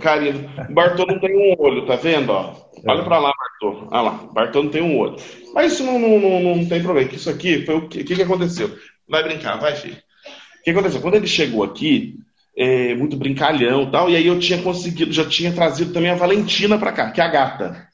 [0.00, 0.50] Carinho.
[0.68, 2.30] O Bartô não tem um olho, tá vendo?
[2.30, 2.54] Ó?
[2.86, 3.88] Olha pra lá, Bartô.
[3.90, 5.16] Olha lá, Bartô não tem um olho.
[5.54, 7.10] Mas isso não, não, não, não tem problema.
[7.12, 8.76] Isso aqui foi o que, que, que aconteceu?
[9.08, 9.96] Vai brincar, vai, filho.
[10.60, 11.00] O que aconteceu?
[11.00, 12.16] Quando ele chegou aqui,
[12.56, 14.10] é, muito brincalhão e tal.
[14.10, 17.24] E aí eu tinha conseguido, já tinha trazido também a Valentina para cá, que é
[17.24, 17.88] a gata.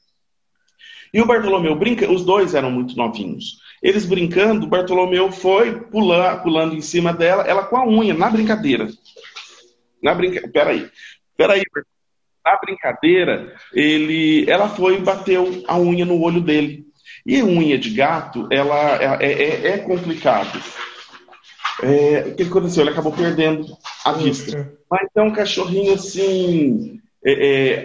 [1.13, 3.59] E o Bartolomeu brinca, os dois eram muito novinhos.
[3.81, 8.31] Eles brincando, o Bartolomeu foi pular, pulando em cima dela, ela com a unha, na
[8.31, 8.89] brincadeira.
[10.03, 10.51] Na brincadeira.
[10.51, 10.91] Peraí.
[11.37, 11.63] Peraí,
[12.45, 16.85] na brincadeira, ele, ela foi e bateu a unha no olho dele.
[17.27, 20.61] E unha de gato, ela é, é, é complicado.
[21.83, 22.83] É, o que aconteceu?
[22.83, 23.67] Ele acabou perdendo
[24.05, 24.73] a vista.
[24.91, 27.01] Mas é um cachorrinho assim.
[27.25, 27.85] É, é,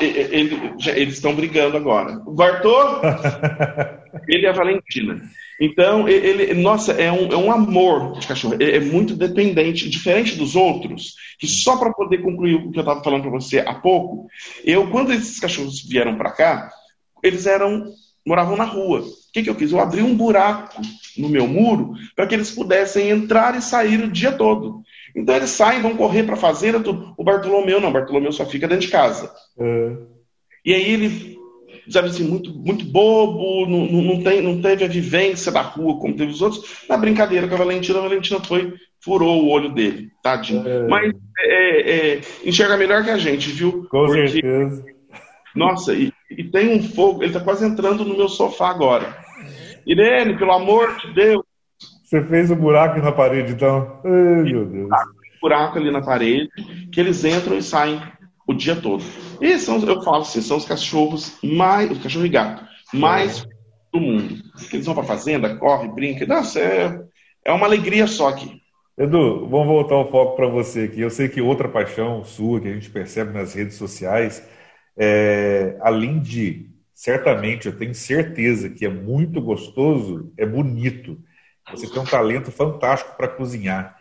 [0.00, 2.20] é, é ele, eles estão brigando agora.
[2.26, 3.00] Bartô,
[4.28, 5.22] ele é a Valentina.
[5.60, 8.56] Então, ele, nossa, é um, é um amor de cachorro.
[8.60, 12.82] É, é muito dependente, diferente dos outros, que só para poder concluir o que eu
[12.82, 14.28] estava falando para você há pouco,
[14.64, 16.70] eu, quando esses cachorros vieram para cá,
[17.22, 17.92] eles eram
[18.28, 19.00] moravam na rua.
[19.00, 19.72] O que, que eu fiz?
[19.72, 20.80] Eu abri um buraco
[21.16, 24.82] no meu muro para que eles pudessem entrar e sair o dia todo.
[25.16, 26.78] Então eles saem, vão correr para a fazenda.
[26.78, 27.14] Tudo.
[27.16, 29.32] O Bartolomeu não, o Bartolomeu só fica dentro de casa.
[29.58, 29.96] É.
[30.64, 31.37] E aí ele,
[31.90, 36.16] sabe assim, muito, muito bobo, não, não, tem, não teve a vivência da rua como
[36.16, 36.84] teve os outros.
[36.88, 40.66] Na brincadeira com a Valentina, a Valentina foi, furou o olho dele, tadinho.
[40.66, 40.86] É.
[40.88, 43.86] Mas é, é, enxerga melhor que a gente, viu?
[43.90, 44.84] Com Porque, certeza.
[45.54, 49.16] Nossa, e, e tem um fogo, ele está quase entrando no meu sofá agora.
[49.86, 51.42] Irene, pelo amor de Deus.
[52.04, 54.00] Você fez um buraco na parede, então?
[54.04, 54.88] Ai, meu Deus.
[54.88, 56.48] Um buraco ali na parede,
[56.92, 58.00] que eles entram e saem
[58.48, 59.04] o dia todo.
[59.40, 63.46] E são, eu falo assim, são os cachorros mais, os cachorro e gato, mais
[63.92, 64.36] do mundo.
[64.72, 66.26] Eles vão para fazenda, corre, brinca.
[66.26, 67.00] Nossa, é,
[67.44, 68.60] é uma alegria só aqui.
[68.96, 71.00] Edu, vamos voltar o foco para você aqui.
[71.00, 74.42] Eu sei que outra paixão sua que a gente percebe nas redes sociais,
[74.96, 81.16] é, além de certamente, eu tenho certeza que é muito gostoso, é bonito.
[81.70, 83.97] Você tem um talento fantástico para cozinhar.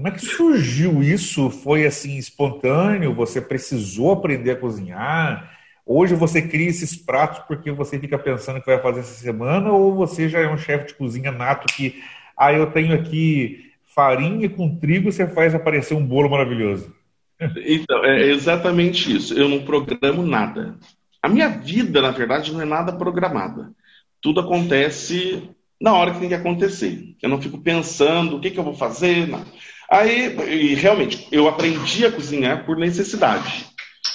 [0.00, 1.50] Como é que surgiu isso?
[1.50, 3.12] Foi assim espontâneo?
[3.12, 5.54] Você precisou aprender a cozinhar?
[5.84, 9.94] Hoje você cria esses pratos porque você fica pensando que vai fazer essa semana ou
[9.94, 12.02] você já é um chefe de cozinha nato que,
[12.34, 16.94] ah, eu tenho aqui farinha com trigo, você faz aparecer um bolo maravilhoso?
[17.38, 19.34] Então, é exatamente isso.
[19.34, 20.78] Eu não programo nada.
[21.22, 23.70] A minha vida, na verdade, não é nada programada.
[24.18, 27.14] Tudo acontece na hora que tem que acontecer.
[27.20, 29.28] Eu não fico pensando o que, que eu vou fazer.
[29.28, 29.44] Não.
[29.90, 33.66] Aí, e realmente, eu aprendi a cozinhar por necessidade.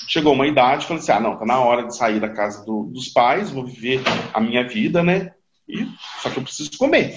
[0.07, 2.83] Chegou uma idade, falei assim: ah, não, tá na hora de sair da casa do,
[2.83, 4.01] dos pais, vou viver
[4.33, 5.31] a minha vida, né?
[5.67, 5.85] E,
[6.21, 7.13] só que eu preciso comer.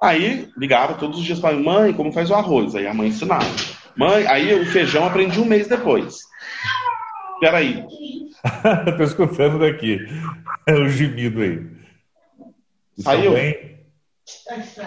[0.00, 2.76] Aí ligava todos os dias para mãe, como faz o arroz?
[2.76, 3.46] Aí a mãe ensinava.
[3.96, 6.18] Mãe, aí o feijão aprendi um mês depois.
[7.40, 7.84] Peraí.
[8.96, 9.98] Tô escutando daqui.
[10.66, 11.66] É o gemido aí.
[12.98, 13.34] Saiu?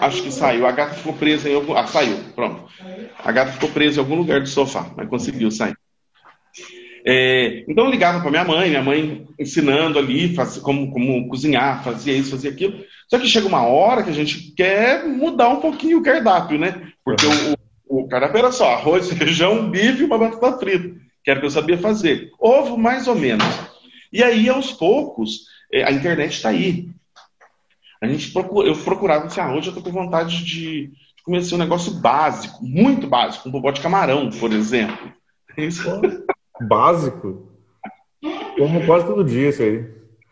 [0.00, 0.66] Acho que saiu.
[0.66, 1.74] A gata ficou presa em algum.
[1.74, 2.16] Ah, saiu.
[2.34, 2.68] Pronto.
[3.18, 5.76] A gata ficou presa em algum lugar do sofá, mas conseguiu sair.
[7.06, 11.82] É, então eu ligava para minha mãe, minha mãe ensinando ali faz, como, como cozinhar,
[11.82, 12.84] fazia isso, fazia aquilo.
[13.08, 16.90] Só que chega uma hora que a gente quer mudar um pouquinho o cardápio, né?
[17.02, 21.38] Porque o, o, cardápio era só arroz, feijão, bife e uma batata frita, que era
[21.38, 22.30] o que eu sabia fazer.
[22.38, 23.46] Ovo, mais ou menos.
[24.12, 26.88] E aí, aos poucos, é, a internet está aí.
[28.00, 30.90] A gente procura, eu procurava assim, ah, hoje eu tô com vontade de
[31.24, 35.12] começar um negócio básico, muito básico, um bobó de camarão, por exemplo.
[35.56, 35.82] Isso.
[36.60, 37.52] Básico?
[38.56, 39.84] Como quase todo dia isso aí.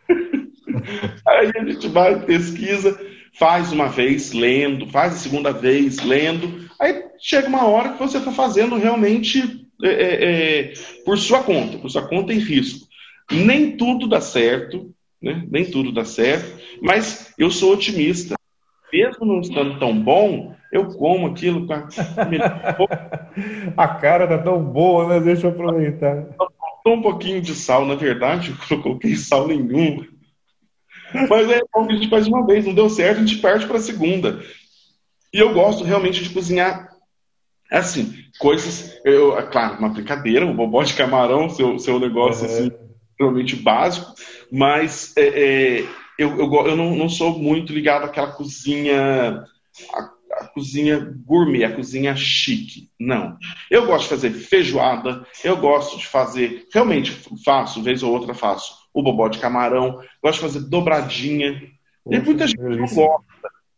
[1.26, 2.98] aí a gente vai, pesquisa,
[3.38, 8.18] faz uma vez lendo, faz a segunda vez lendo, aí chega uma hora que você
[8.18, 10.72] está fazendo realmente é, é, é,
[11.05, 12.87] por sua conta, por sua conta em risco.
[13.31, 15.46] Nem tudo dá certo, né?
[15.50, 18.35] nem tudo dá certo, mas eu sou otimista.
[18.92, 21.88] Mesmo não estando tão bom, eu como aquilo com a...
[23.76, 25.20] a cara tá tão boa, né?
[25.20, 26.29] Deixa eu aproveitar.
[26.37, 30.07] Faltou um pouquinho de sal, na verdade, eu não coloquei sal nenhum.
[31.29, 33.66] Mas é bom que a gente faz uma vez, não deu certo, a gente parte
[33.66, 34.40] para a segunda.
[35.35, 36.96] E eu gosto realmente de cozinhar
[37.70, 42.52] assim, coisas, eu, é claro, uma brincadeira, o bobó de camarão, seu, seu negócio uhum.
[42.52, 42.72] assim,
[43.18, 44.14] realmente básico,
[44.50, 45.85] mas é, é,
[46.18, 49.44] eu, eu, eu não, não, sou muito ligado àquela cozinha,
[49.92, 52.88] a, a, cozinha gourmet, a cozinha chique.
[52.98, 53.37] Não.
[53.70, 57.12] Eu gosto de fazer feijoada, eu gosto de fazer, realmente
[57.44, 61.62] faço, vez ou outra faço, o bobó de camarão, gosto de fazer dobradinha.
[62.11, 63.24] E muita gente não gosta.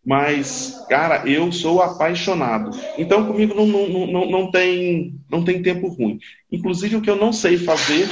[0.05, 2.71] Mas, cara, eu sou apaixonado.
[2.97, 6.19] Então, comigo não, não, não, não, tem, não tem tempo ruim.
[6.51, 8.09] Inclusive, o que eu não sei fazer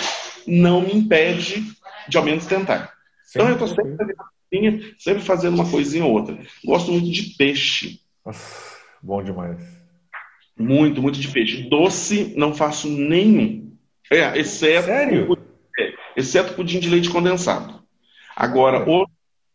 [0.47, 1.65] não me impede
[2.09, 2.93] de ao menos tentar.
[3.31, 6.39] Então, eu estou sempre fazendo, sempre fazendo uma coisinha ou outra.
[6.65, 8.01] Gosto muito de peixe.
[8.25, 9.61] Nossa, bom demais.
[10.59, 11.69] Muito, muito de peixe.
[11.69, 13.73] Doce, não faço nenhum.
[14.11, 14.87] É, exceto.
[14.87, 15.39] Sério?
[15.79, 17.83] É, exceto pudim de leite condensado.
[18.35, 19.07] Agora, o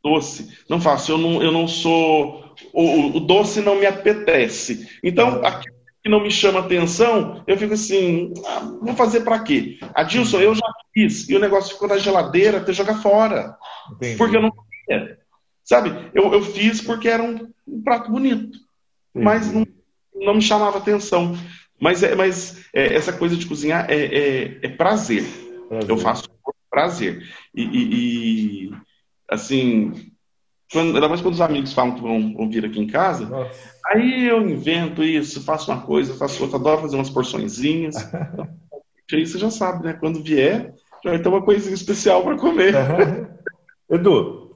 [0.04, 1.12] doce, não faço.
[1.12, 2.54] Eu não, eu não sou.
[2.74, 5.00] O, o doce não me apetece.
[5.04, 5.71] Então, aquilo
[6.04, 9.78] que não me chama atenção, eu fico assim, ah, vou fazer para quê?
[9.94, 13.56] Adilson, eu já fiz, e o negócio ficou na geladeira, até jogar fora.
[13.94, 14.18] Entendi.
[14.18, 15.20] Porque eu não queria.
[15.64, 18.58] Sabe, eu, eu fiz porque era um, um prato bonito,
[19.16, 19.26] Entendi.
[19.26, 19.66] mas não,
[20.16, 21.38] não me chamava atenção.
[21.80, 25.24] Mas, é, mas é, essa coisa de cozinhar é, é, é prazer.
[25.68, 25.90] prazer.
[25.90, 27.28] Eu faço por prazer.
[27.54, 28.72] E, e, e
[29.30, 30.12] assim,
[30.72, 33.74] quando, ainda mais quando os amigos falam que vão, vão vir aqui em casa, Nossa.
[33.88, 37.96] aí eu invento isso, faço uma coisa, faço outra, adoro fazer umas porçõezinhas.
[39.12, 39.94] aí você já sabe, né?
[39.94, 42.74] Quando vier, já vai ter uma coisinha especial para comer.
[42.76, 43.28] Uhum.
[43.90, 44.56] Edu,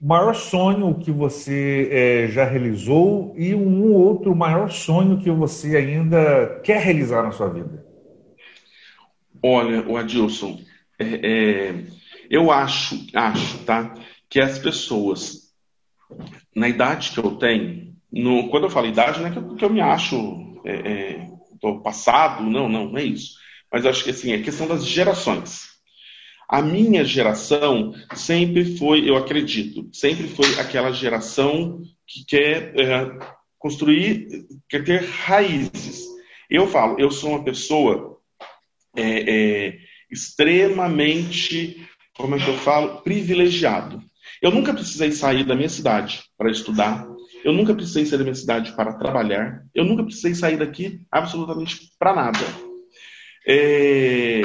[0.00, 6.60] maior sonho que você é, já realizou e um outro maior sonho que você ainda
[6.64, 7.86] quer realizar na sua vida?
[9.40, 10.58] Olha, o Adilson,
[10.98, 11.84] é, é,
[12.28, 13.94] eu acho, acho, tá?
[14.28, 15.52] Que as pessoas,
[16.54, 19.64] na idade que eu tenho, no, quando eu falo idade, não é que eu, que
[19.64, 21.28] eu me acho é, é,
[21.82, 23.34] passado, não, não, não é isso.
[23.72, 25.76] Mas acho que assim, é questão das gerações.
[26.48, 33.18] A minha geração sempre foi, eu acredito, sempre foi aquela geração que quer é,
[33.58, 34.28] construir,
[34.68, 36.04] quer ter raízes.
[36.48, 38.18] Eu falo, eu sou uma pessoa
[38.96, 39.78] é, é,
[40.10, 41.84] extremamente
[42.16, 44.02] como é que eu falo, privilegiado.
[44.46, 47.04] Eu nunca precisei sair da minha cidade para estudar.
[47.42, 49.64] Eu nunca precisei sair da minha cidade para trabalhar.
[49.74, 52.38] Eu nunca precisei sair daqui absolutamente para nada.
[53.44, 54.42] É...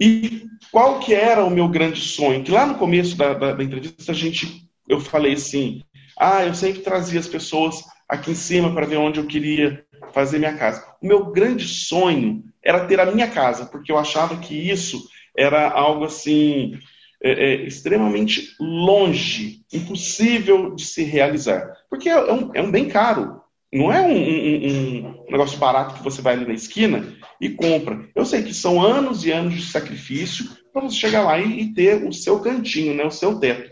[0.00, 2.42] E qual que era o meu grande sonho?
[2.42, 5.82] Que lá no começo da, da, da entrevista a gente, eu falei assim,
[6.18, 10.38] ah, eu sempre trazia as pessoas aqui em cima para ver onde eu queria fazer
[10.38, 10.82] minha casa.
[11.02, 15.68] O meu grande sonho era ter a minha casa, porque eu achava que isso era
[15.68, 16.78] algo assim
[17.22, 21.76] é, é, extremamente longe, impossível de se realizar.
[21.90, 23.40] Porque é um, é um bem caro.
[23.72, 28.08] Não é um, um, um, negócio barato que você vai ali na esquina e compra.
[28.14, 31.74] Eu sei que são anos e anos de sacrifício para você chegar lá e, e,
[31.74, 33.70] ter o seu cantinho, né, o seu teto.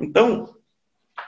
[0.00, 0.50] Então,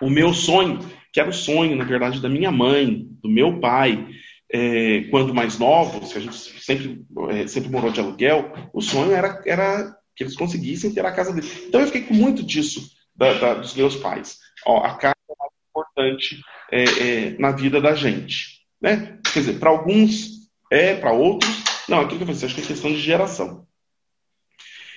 [0.02, 0.80] o meu sonho,
[1.12, 4.06] que era o sonho, na verdade, da minha mãe, do meu pai,
[4.52, 9.12] é, quando mais novos, que a gente sempre, é, sempre morou de aluguel, o sonho
[9.12, 11.64] era, era que eles conseguissem ter a casa deles.
[11.66, 14.36] Então eu fiquei com muito disso da, da, dos meus pais.
[14.66, 18.60] Ó, a casa é mais importante é, é, na vida da gente.
[18.78, 19.18] Né?
[19.32, 22.66] Quer dizer, para alguns é, para outros, não, aquilo que eu falei, acho que é
[22.66, 23.66] questão de geração.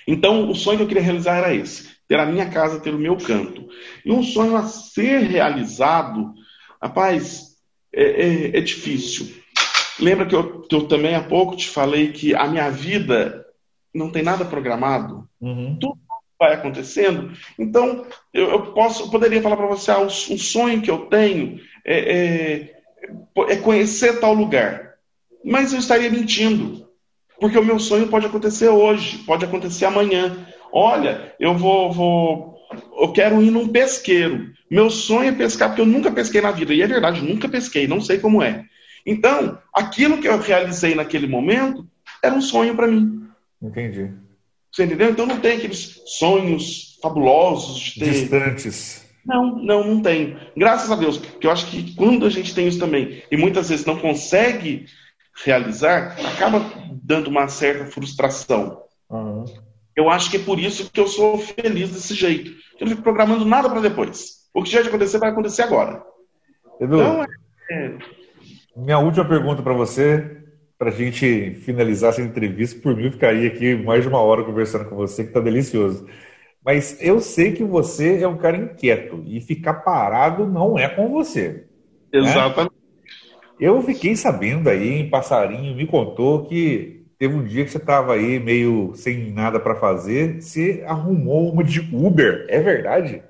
[0.06, 2.98] Então, o sonho que eu queria realizar era esse: ter a minha casa, ter o
[2.98, 3.66] meu canto.
[4.04, 6.34] E um sonho a ser realizado,
[6.82, 7.54] rapaz,
[7.90, 9.34] é, é, é difícil.
[9.98, 13.43] Lembra que eu, que eu, também há pouco te falei que a minha vida
[13.94, 15.28] não tem nada programado?
[15.40, 15.76] Uhum.
[15.80, 15.98] Tudo
[16.38, 17.32] vai acontecendo.
[17.58, 21.06] Então, eu, eu posso, eu poderia falar para você, ah, um, um, sonho que eu
[21.06, 24.94] tenho é, é, é conhecer tal lugar.
[25.44, 26.88] Mas eu estaria mentindo.
[27.38, 30.46] Porque o meu sonho pode acontecer hoje, pode acontecer amanhã.
[30.72, 32.54] Olha, eu vou, vou
[32.98, 34.52] eu quero ir num pesqueiro.
[34.70, 36.72] Meu sonho é pescar, porque eu nunca pesquei na vida.
[36.74, 38.64] E é verdade, nunca pesquei, não sei como é.
[39.06, 41.86] Então, aquilo que eu realizei naquele momento
[42.22, 43.23] era um sonho para mim.
[43.64, 44.12] Entendi.
[44.70, 45.10] Você entendeu?
[45.10, 48.10] Então não tem aqueles sonhos fabulosos de ter...
[48.10, 49.04] Distantes.
[49.24, 50.36] Não, não, não tem.
[50.54, 53.70] Graças a Deus, porque eu acho que quando a gente tem isso também, e muitas
[53.70, 54.84] vezes não consegue
[55.44, 56.60] realizar, acaba
[57.02, 58.82] dando uma certa frustração.
[59.08, 59.44] Uhum.
[59.96, 62.50] Eu acho que é por isso que eu sou feliz desse jeito.
[62.78, 64.44] Eu não fico programando nada para depois.
[64.52, 66.02] O que já de acontecer vai acontecer agora.
[66.80, 67.26] Edu, então,
[67.70, 67.98] é...
[68.76, 70.43] minha última pergunta para você,
[70.84, 72.78] para a gente finalizar essa entrevista.
[72.78, 76.06] Por mim, ficaria aqui mais de uma hora conversando com você, que está delicioso.
[76.62, 81.08] Mas eu sei que você é um cara inquieto e ficar parado não é com
[81.08, 81.66] você.
[82.12, 82.20] Né?
[82.20, 82.72] Exatamente.
[82.72, 82.78] Né?
[83.58, 88.12] Eu fiquei sabendo aí, em passarinho, me contou que teve um dia que você estava
[88.12, 93.22] aí meio sem nada para fazer, você arrumou uma de Uber, é verdade?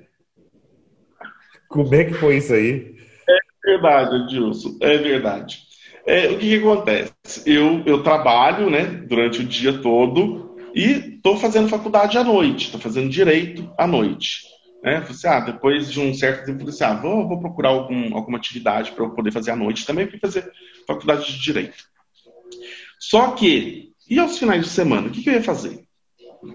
[1.69, 2.97] Como é que foi isso aí?
[3.29, 5.59] É verdade, Edilson, é verdade.
[6.07, 7.15] É, o que, que, acontece?
[7.47, 12.81] Eu, eu trabalho né, durante o dia todo e estou fazendo faculdade à noite, estou
[12.81, 14.43] fazendo direito à noite.
[14.83, 14.97] Né?
[14.97, 18.37] Assim, ah, depois de um certo tempo, falei assim, ah, vou, vou procurar algum, alguma
[18.37, 20.53] atividade para eu poder fazer à noite também, para fazer
[20.87, 21.85] faculdade de Direito.
[22.99, 25.85] Só que, e aos finais de semana, o que, que eu ia fazer?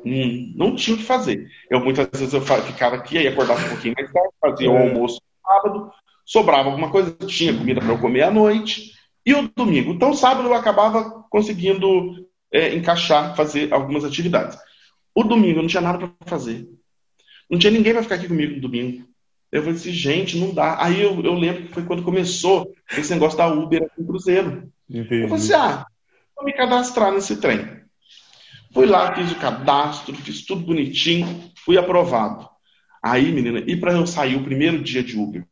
[0.05, 1.47] Hum, não tinha o que fazer.
[1.71, 4.88] Eu muitas vezes eu ficava aqui, aí acordava um pouquinho mais tarde, fazia o é.
[4.88, 5.91] almoço no sábado,
[6.23, 8.93] sobrava alguma coisa, tinha comida para eu comer à noite,
[9.30, 9.94] e o domingo.
[9.94, 14.58] Então, sábado eu acabava conseguindo é, encaixar, fazer algumas atividades.
[15.13, 16.68] O domingo eu não tinha nada para fazer.
[17.50, 19.08] Não tinha ninguém para ficar aqui comigo no domingo.
[19.52, 20.84] Eu falei assim, gente, não dá.
[20.84, 24.72] Aí eu, eu lembro que foi quando começou esse negócio da Uber aqui no Cruzeiro.
[24.89, 25.24] Entendi.
[25.24, 25.86] Eu falei assim, ah,
[26.36, 27.80] vou me cadastrar nesse trem.
[28.74, 32.48] Fui lá, fiz o cadastro, fiz tudo bonitinho, fui aprovado.
[33.02, 35.46] Aí, menina, e para eu sair o primeiro dia de Uber?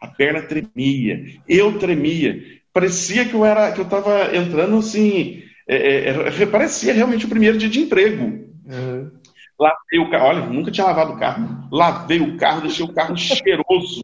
[0.00, 2.61] A perna tremia, eu tremia.
[2.72, 7.28] Parecia que eu era, que eu estava entrando assim, é, é, é, parecia realmente o
[7.28, 8.24] primeiro dia de emprego.
[8.64, 9.10] Uhum.
[9.58, 11.68] Lavei o carro, olha, nunca tinha lavado o carro.
[11.70, 14.02] Lavei o carro, deixei o carro cheiroso.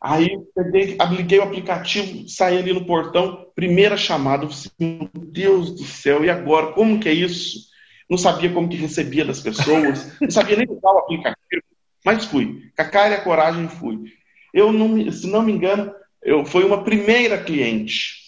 [0.00, 5.72] Aí peguei, liguei o aplicativo, saí ali no portão, primeira chamada, eu disse, meu Deus
[5.72, 6.72] do céu, e agora?
[6.72, 7.68] Como que é isso?
[8.08, 11.62] Não sabia como que recebia das pessoas, não sabia nem usar o aplicativo,
[12.04, 12.62] mas fui.
[12.74, 13.98] Com a cara e a coragem fui.
[14.52, 18.20] Eu não, se não me engano, eu foi uma primeira cliente.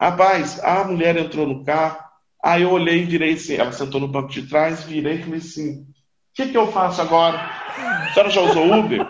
[0.00, 2.10] Rapaz, a mulher entrou no carro,
[2.42, 5.38] Aí eu olhei e virei assim, ela sentou no banco de trás, virei e falei
[5.38, 5.86] assim, o
[6.34, 7.38] que, que eu faço agora?
[7.38, 9.06] A senhora já usou Uber?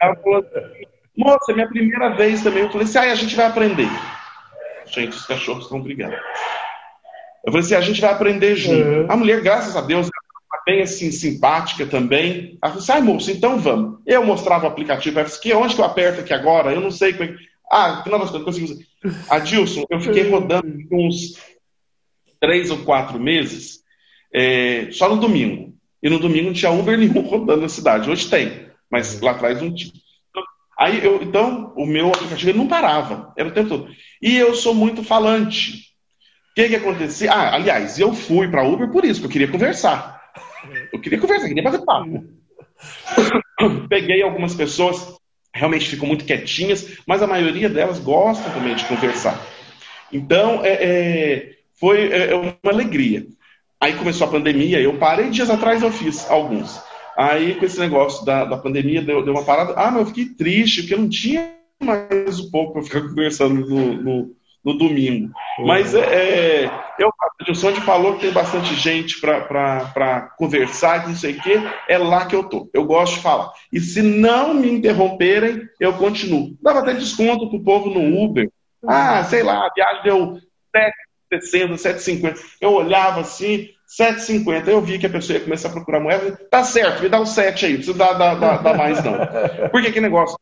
[0.00, 0.84] Ela falou assim,
[1.16, 2.62] moça, é minha primeira vez também.
[2.62, 3.88] Eu falei assim, ah, a gente vai aprender.
[4.86, 6.14] Gente, os cachorros estão brigando.
[7.44, 8.86] Eu falei assim, a gente vai aprender junto.
[8.86, 9.06] Uhum.
[9.08, 10.23] A mulher, graças a Deus, ela
[10.66, 12.58] bem assim, simpática também.
[12.62, 14.00] Ela falou assim, ai, moço, então vamos.
[14.06, 16.72] Eu mostrava o aplicativo, ela disse, onde que eu aperto aqui agora?
[16.72, 17.38] Eu não sei como é que...
[17.70, 18.56] Ah, final das contas.
[19.28, 21.34] Adilson, eu fiquei rodando uns
[22.40, 23.80] três ou quatro meses,
[24.32, 25.74] é, só no domingo.
[26.02, 28.10] E no domingo não tinha Uber nenhum rodando na cidade.
[28.10, 29.92] Hoje tem, mas lá atrás não tinha.
[30.78, 33.88] Aí eu, então, o meu aplicativo não parava, era o tempo todo.
[34.20, 35.94] E eu sou muito falante.
[36.50, 37.32] O que, que acontecia?
[37.32, 40.20] Ah, aliás, eu fui para Uber por isso, porque eu queria conversar.
[40.92, 42.24] Eu queria conversar, queria fazer papo.
[43.88, 45.16] Peguei algumas pessoas,
[45.52, 49.40] realmente ficam muito quietinhas, mas a maioria delas gosta também de conversar.
[50.12, 53.26] Então, é, é, foi é, é, uma alegria.
[53.80, 56.80] Aí começou a pandemia, eu parei, dias atrás eu fiz alguns.
[57.16, 59.74] Aí, com esse negócio da, da pandemia, deu, deu uma parada.
[59.76, 61.52] Ah, mas eu fiquei triste, porque eu não tinha
[61.82, 65.30] mais um pouco para ficar conversando no, no, no domingo.
[65.58, 67.10] Mas é, é eu,
[67.48, 72.26] o Sandy falou que tem bastante gente para conversar, não sei o quê, é lá
[72.26, 72.70] que eu tô.
[72.72, 73.52] Eu gosto de falar.
[73.72, 76.56] E se não me interromperem, eu continuo.
[76.62, 78.50] Dava até desconto pro povo no Uber.
[78.86, 80.38] Ah, sei lá, a viagem deu
[81.32, 82.38] 7,60, 7,50.
[82.60, 84.68] Eu olhava assim, 7,50.
[84.68, 86.36] Eu vi que a pessoa ia começar a procurar moeda.
[86.50, 89.14] Tá certo, me dá um 7 aí, não precisa dar, dar, dar, dar mais não.
[89.70, 90.38] Porque que negócio?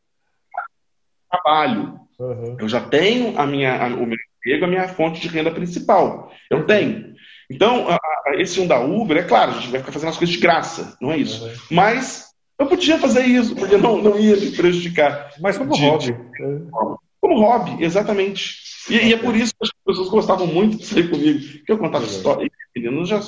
[1.30, 2.01] Trabalho.
[2.22, 2.56] Uhum.
[2.58, 6.32] Eu já tenho a minha, a, o meu emprego, a minha fonte de renda principal.
[6.48, 7.12] Eu tenho.
[7.50, 10.16] Então, a, a, esse um da Uber, é claro, a gente vai ficar fazendo as
[10.16, 11.44] coisas de graça, não é isso.
[11.44, 11.52] Uhum.
[11.72, 12.26] Mas
[12.58, 15.30] eu podia fazer isso, porque não, não ia me prejudicar.
[15.40, 16.16] Mas como de, hobby.
[17.20, 18.56] Como hobby, exatamente.
[18.88, 21.78] E, e, é por isso que as pessoas gostavam muito de sair comigo, que eu
[21.78, 22.10] contava uhum.
[22.10, 22.50] história.
[22.74, 23.20] Eu já,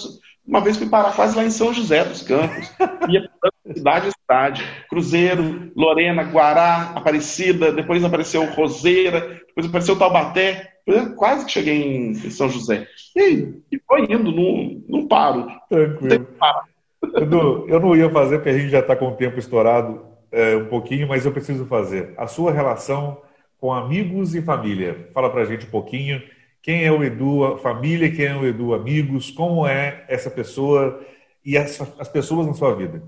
[0.47, 2.73] uma vez fui parar quase lá em São José dos Campos.
[3.09, 3.29] Ia
[3.73, 4.65] cidade a cidade.
[4.89, 10.73] Cruzeiro, Lorena, Guará, Aparecida, depois apareceu Roseira, depois apareceu Taubaté.
[11.17, 12.87] Quase que cheguei em São José.
[13.17, 15.47] E, e foi indo, não, não paro.
[15.69, 16.27] Tranquilo.
[17.17, 20.57] Edu, eu não ia fazer porque a gente já está com o tempo estourado é,
[20.57, 22.13] um pouquinho, mas eu preciso fazer.
[22.17, 23.21] A sua relação
[23.59, 25.09] com amigos e família.
[25.15, 26.23] Fala pra gente um pouquinho.
[26.61, 31.01] Quem é o Edu, família, quem é o Edu, amigos, como é essa pessoa
[31.45, 33.03] e as, as pessoas na sua vida?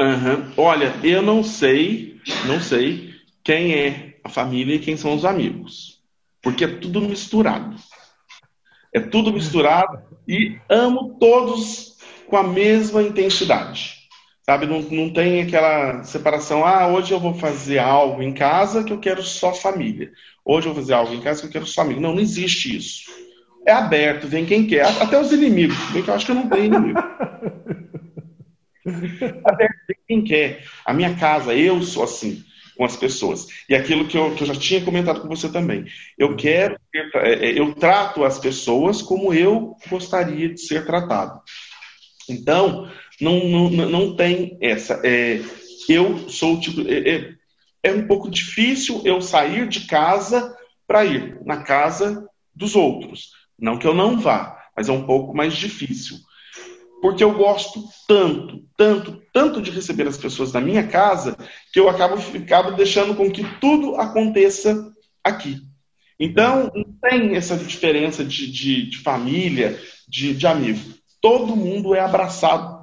[0.00, 0.52] Uhum.
[0.56, 3.10] Olha, eu não sei, não sei
[3.44, 6.00] quem é a família e quem são os amigos,
[6.40, 7.76] porque é tudo misturado.
[8.94, 14.00] É tudo misturado e amo todos com a mesma intensidade.
[14.42, 18.92] Sabe, não, não tem aquela separação, ah, hoje eu vou fazer algo em casa que
[18.92, 20.10] eu quero só família.
[20.44, 22.00] Hoje eu vou fazer algo em casa que eu quero só amigo.
[22.00, 23.04] Não, não existe isso.
[23.66, 24.86] É aberto, vem quem quer.
[25.00, 25.76] Até os inimigos.
[25.92, 26.98] Bem que eu acho que eu não tenho inimigo.
[28.90, 30.64] vem quem quer.
[30.84, 32.44] A minha casa, eu sou assim
[32.80, 33.46] com as pessoas.
[33.68, 35.84] E aquilo que eu, que eu já tinha comentado com você também.
[36.16, 41.42] Eu quero, é, é, eu trato as pessoas como eu gostaria de ser tratado.
[42.26, 44.98] Então, não, não, não tem essa.
[45.04, 45.40] É,
[45.88, 46.80] eu sou tipo.
[46.88, 47.34] É, é,
[47.82, 53.32] é um pouco difícil eu sair de casa para ir na casa dos outros.
[53.58, 56.16] Não que eu não vá, mas é um pouco mais difícil.
[57.00, 61.36] Porque eu gosto tanto, tanto, tanto de receber as pessoas na minha casa
[61.72, 64.92] que eu acabo, acabo deixando com que tudo aconteça
[65.24, 65.56] aqui.
[66.18, 70.80] Então, não tem essa diferença de, de, de família, de, de amigo.
[71.22, 72.80] Todo mundo é abraçado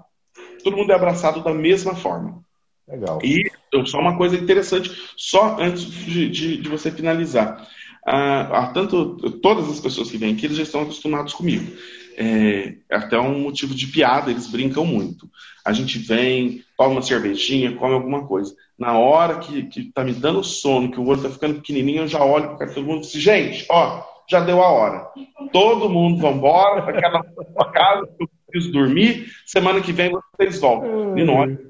[0.68, 2.43] todo mundo é abraçado da mesma forma.
[2.88, 3.20] Legal.
[3.24, 3.49] E
[3.86, 7.68] só uma coisa interessante, só antes de, de, de você finalizar.
[8.05, 11.72] Ah, tanto todas as pessoas que vêm aqui, eles já estão acostumados comigo.
[12.18, 15.30] É, até um motivo de piada, eles brincam muito.
[15.63, 18.55] A gente vem, toma uma cervejinha, come alguma coisa.
[18.78, 22.07] Na hora que, que tá me dando sono, que o olho tá ficando pequenininho, eu
[22.07, 25.07] já olho para todo mundo e digo, gente, ó, já deu a hora.
[25.51, 27.24] Todo mundo vambora para cada
[27.72, 31.18] casa, eu preciso dormir, semana que vem vocês voltam.
[31.18, 31.68] E não olha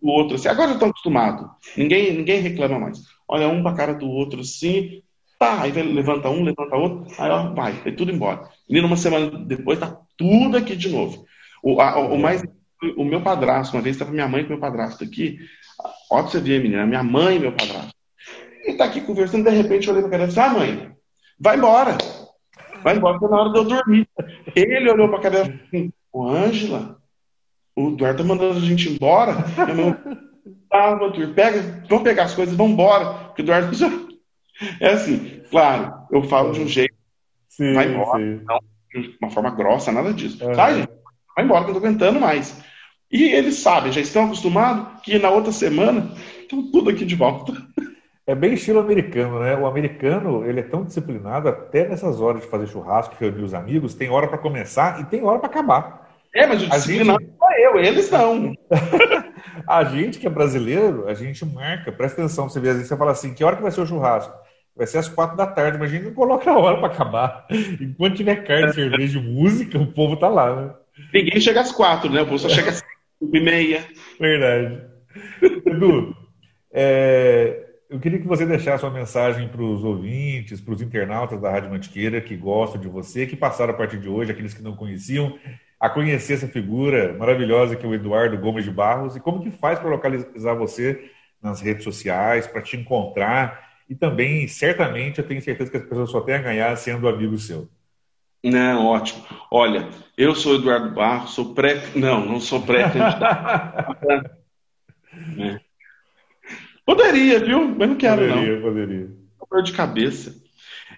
[0.00, 0.48] o outro assim.
[0.48, 1.48] Agora já estão acostumados.
[1.76, 3.00] Ninguém, ninguém reclama mais.
[3.28, 5.02] Olha um para a cara do outro assim,
[5.38, 8.48] tá, aí levanta um, levanta outro, aí ó, vai, vai tudo embora.
[8.68, 11.24] E numa semana depois tá tudo aqui de novo.
[11.62, 12.42] O, a, o mais
[12.96, 15.38] o meu padrasto, uma vez estava minha mãe com meu padrasto aqui,
[16.10, 17.94] ó pra você ver, menina, minha mãe e meu padrasto.
[18.64, 20.92] Ele tá aqui conversando, de repente eu olhei pra cara e disse, ah, mãe,
[21.38, 21.96] vai embora.
[22.82, 24.08] Vai embora, porque na hora de eu dormir.
[24.54, 26.96] Ele olhou pra cara e assim, Ô, Ângela,
[27.76, 29.36] o Eduardo tá mandando a gente embora.
[30.72, 33.26] ah, Arthur, pega, vamos pegar as coisas e vamos embora.
[33.26, 34.05] Porque o Eduardo.
[34.80, 36.94] É assim, claro, eu falo de um jeito,
[37.48, 38.40] sim, vai embora, sim.
[38.44, 38.58] não
[39.00, 40.44] de uma forma grossa, nada disso.
[40.44, 40.54] Uhum.
[40.54, 40.90] Sai, gente,
[41.34, 42.60] vai embora eu tô aguentando mais.
[43.10, 47.52] E eles sabem, já estão acostumados que na outra semana estão tudo aqui de volta.
[48.26, 49.56] É bem estilo americano, né?
[49.56, 53.94] O americano, ele é tão disciplinado até nessas horas de fazer churrasco, reunir os amigos,
[53.94, 56.10] tem hora para começar e tem hora para acabar.
[56.34, 57.36] É, mas o disciplinado gente...
[57.38, 58.52] sou eu, eles não.
[59.68, 62.96] a gente que é brasileiro, a gente marca, presta atenção, você vê, às vezes você
[62.96, 64.36] fala assim, que hora que vai ser o churrasco?
[64.76, 67.46] Vai ser às quatro da tarde, mas a gente não coloca a hora para acabar.
[67.80, 70.74] Enquanto tiver carne, cerveja e música, o povo tá lá, né?
[71.14, 72.20] Ninguém chega às quatro, né?
[72.20, 72.84] O povo só chega às
[73.18, 73.84] cinco e meia.
[74.20, 74.82] Verdade.
[75.66, 76.14] Edu,
[76.70, 81.50] é, eu queria que você deixasse uma mensagem para os ouvintes, para os internautas da
[81.50, 84.76] Rádio Mantiqueira que gostam de você, que passaram a partir de hoje, aqueles que não
[84.76, 85.38] conheciam,
[85.80, 89.50] a conhecer essa figura maravilhosa que é o Eduardo Gomes de Barros e como que
[89.50, 91.10] faz para localizar você
[91.42, 96.10] nas redes sociais, para te encontrar e também, certamente, eu tenho certeza que as pessoas
[96.10, 97.68] só têm a ganhar sendo amigo seu.
[98.42, 99.24] Não, ótimo.
[99.50, 101.82] Olha, eu sou Eduardo Barros, sou pré.
[101.94, 103.96] Não, não sou pré-candidato.
[105.38, 105.60] é.
[106.84, 107.66] Poderia, viu?
[107.76, 108.62] Mas não quero, poderia, não.
[108.62, 109.10] Poderia,
[109.50, 110.36] Dor de cabeça.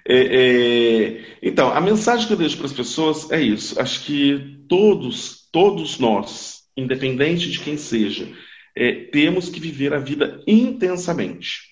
[0.07, 1.24] É, é...
[1.43, 3.80] Então, a mensagem que eu deixo para as pessoas é isso.
[3.80, 8.28] Acho que todos, todos nós, independente de quem seja,
[8.76, 11.67] é, temos que viver a vida intensamente.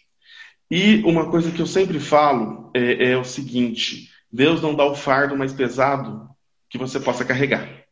[0.71, 4.95] E uma coisa que eu sempre falo é, é o seguinte: Deus não dá o
[4.95, 6.29] fardo mais pesado
[6.69, 7.85] que você possa carregar.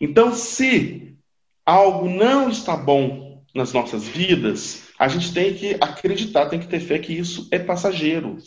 [0.00, 1.16] Então, se
[1.64, 6.80] algo não está bom nas nossas vidas, a gente tem que acreditar, tem que ter
[6.80, 8.38] fé que isso é passageiro.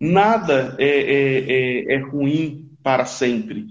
[0.00, 3.66] Nada é, é, é, é ruim para sempre.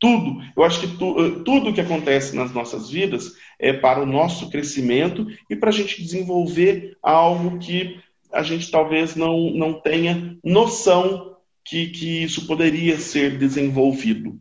[0.00, 4.48] Tudo, eu acho que tu, tudo que acontece nas nossas vidas é para o nosso
[4.48, 8.00] crescimento e para a gente desenvolver algo que
[8.32, 14.38] a gente talvez não, não tenha noção que, que isso poderia ser desenvolvido.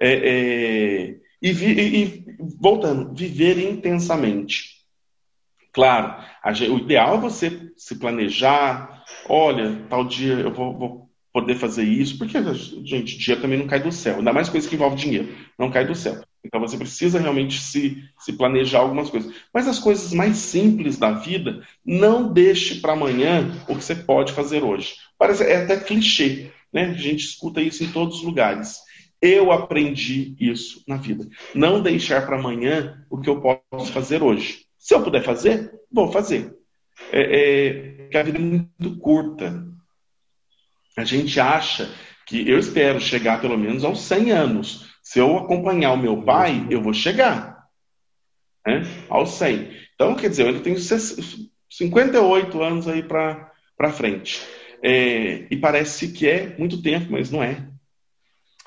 [0.00, 2.24] É, é, e, vi, e,
[2.60, 4.78] voltando, viver intensamente.
[5.72, 6.24] Claro,
[6.70, 9.04] o ideal é você se planejar.
[9.28, 12.38] Olha, tal dia eu vou, vou, poder fazer isso, porque,
[12.84, 14.16] gente, dia também não cai do céu.
[14.16, 16.20] Ainda mais coisa que envolve dinheiro, não cai do céu.
[16.48, 19.32] Então você precisa realmente se, se planejar algumas coisas.
[19.52, 24.32] Mas as coisas mais simples da vida, não deixe para amanhã o que você pode
[24.32, 24.94] fazer hoje.
[25.18, 26.86] Parece é até clichê, né?
[26.86, 28.78] A gente escuta isso em todos os lugares.
[29.20, 31.28] Eu aprendi isso na vida.
[31.54, 34.64] Não deixar para amanhã o que eu posso fazer hoje.
[34.78, 36.56] Se eu puder fazer, vou fazer.
[37.12, 39.66] É, é, a vida é muito curta.
[40.96, 41.92] A gente acha
[42.26, 44.87] que eu espero chegar pelo menos aos 100 anos.
[45.08, 47.66] Se eu acompanhar o meu pai, eu vou chegar
[48.66, 49.74] né, aos 100.
[49.94, 54.46] Então, quer dizer, eu ainda tenho 58 anos aí para frente.
[54.82, 57.66] É, e parece que é muito tempo, mas não é.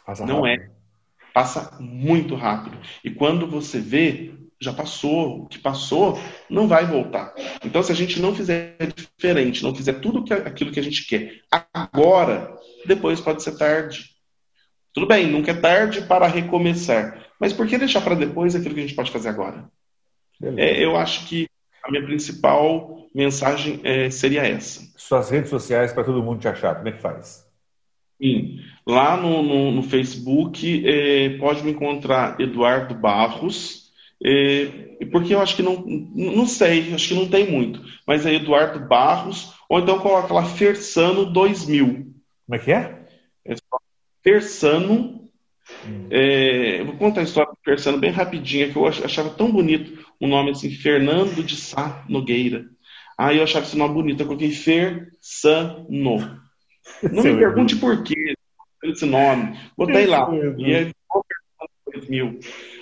[0.04, 0.72] Passa não é.
[1.32, 2.76] Passa muito rápido.
[3.04, 5.44] E quando você vê, já passou.
[5.44, 6.20] O que passou
[6.50, 7.36] não vai voltar.
[7.64, 11.06] Então, se a gente não fizer diferente, não fizer tudo que, aquilo que a gente
[11.06, 11.40] quer
[11.72, 14.11] agora, depois pode ser tarde.
[14.94, 17.26] Tudo bem, nunca é tarde para recomeçar.
[17.40, 19.70] Mas por que deixar para depois aquilo que a gente pode fazer agora?
[20.58, 21.48] É, eu acho que
[21.84, 24.82] a minha principal mensagem é, seria essa.
[24.98, 27.46] Suas redes sociais para todo mundo te achar, como é que faz?
[28.22, 33.92] Sim, lá no, no, no Facebook é, pode me encontrar Eduardo Barros,
[34.24, 38.36] é, porque eu acho que não, não sei, acho que não tem muito, mas é
[38.36, 41.88] Eduardo Barros, ou então coloca lá Fersano 2000.
[42.46, 43.06] Como é que é?
[43.44, 43.81] É só
[44.24, 45.30] Persano.
[46.10, 50.06] É, eu vou contar a história do Persano bem rapidinha, que eu achava tão bonito
[50.20, 52.66] o um nome assim, Fernando de Sá Nogueira.
[53.18, 55.86] Aí eu achava esse nome bonito, eu coloquei Fersano.
[55.90, 58.36] Não me pergunte por quê
[58.84, 59.58] esse nome.
[59.78, 60.28] Botei lá.
[60.58, 60.92] E é
[61.94, 62.40] 2000.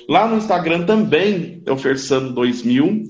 [0.08, 3.04] Lá no Instagram também é o Fersano 2000.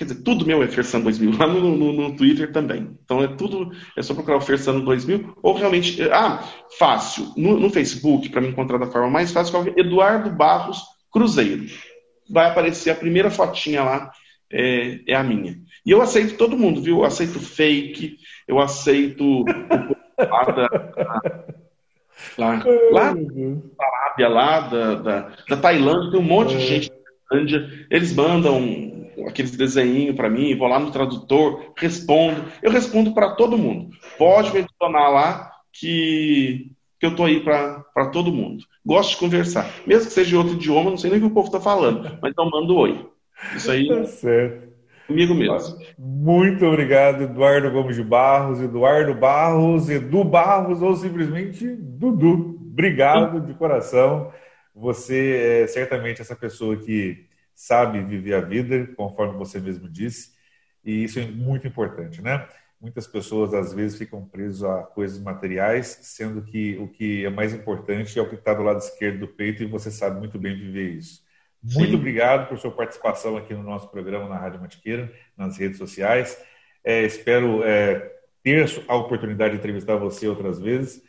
[0.00, 2.96] Quer dizer, tudo meu é Fersano 2000, lá no, no, no, Twitter também.
[3.04, 6.42] Então é tudo, é só procurar o Fersano 2000, ou realmente, ah,
[6.78, 10.80] fácil, no, no Facebook, para me encontrar da forma mais fácil, é Eduardo Barros
[11.12, 11.66] Cruzeiro.
[12.30, 14.10] Vai aparecer a primeira fotinha lá,
[14.50, 15.58] é, é a minha.
[15.84, 17.00] E eu aceito todo mundo, viu?
[17.00, 18.16] Eu aceito fake,
[18.48, 19.44] eu aceito
[20.18, 20.68] lá da,
[22.38, 26.66] lá, lá da Arábia, lá da, da, da Tailândia, tem um monte de é.
[26.66, 26.96] gente da
[27.28, 32.44] Tailândia, eles mandam aqueles desenhinhos para mim, vou lá no tradutor, respondo.
[32.62, 33.90] Eu respondo para todo mundo.
[34.18, 38.64] Pode me adicionar lá que, que eu tô aí para todo mundo.
[38.84, 39.70] Gosto de conversar.
[39.86, 42.32] Mesmo que seja outro idioma, não sei nem o que o povo está falando, mas
[42.36, 43.06] eu mando oi.
[43.56, 43.88] Isso aí.
[43.88, 44.70] Tá certo.
[45.06, 45.76] Comigo mesmo.
[45.98, 52.56] Muito obrigado, Eduardo Gomes de Barros, Eduardo Barros, Edu Barros ou simplesmente Dudu.
[52.70, 54.30] Obrigado de coração.
[54.72, 57.26] Você é certamente essa pessoa que
[57.60, 60.32] sabe viver a vida, conforme você mesmo disse,
[60.82, 62.48] e isso é muito importante, né?
[62.80, 67.52] Muitas pessoas às vezes ficam presas a coisas materiais, sendo que o que é mais
[67.52, 70.56] importante é o que está do lado esquerdo do peito e você sabe muito bem
[70.56, 71.22] viver isso.
[71.62, 71.96] Muito Sim.
[71.96, 76.42] obrigado por sua participação aqui no nosso programa na Rádio Matiqueira, nas redes sociais.
[76.82, 78.10] É, espero é,
[78.42, 81.02] ter a oportunidade de entrevistar você outras vezes.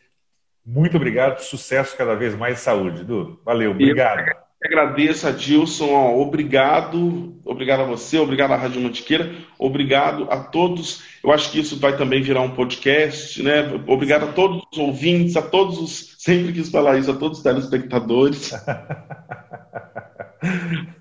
[0.66, 3.42] Muito obrigado, sucesso cada vez mais saúde, Du.
[3.46, 4.51] Valeu, obrigado.
[4.64, 11.02] Agradeço a Dilson, ó, obrigado, obrigado a você, obrigado à Rádio Mantiqueira, obrigado a todos.
[11.24, 13.64] Eu acho que isso vai também virar um podcast, né?
[13.88, 16.16] Obrigado a todos os ouvintes, a todos os.
[16.20, 18.54] Sempre quis falar isso, a todos os telespectadores.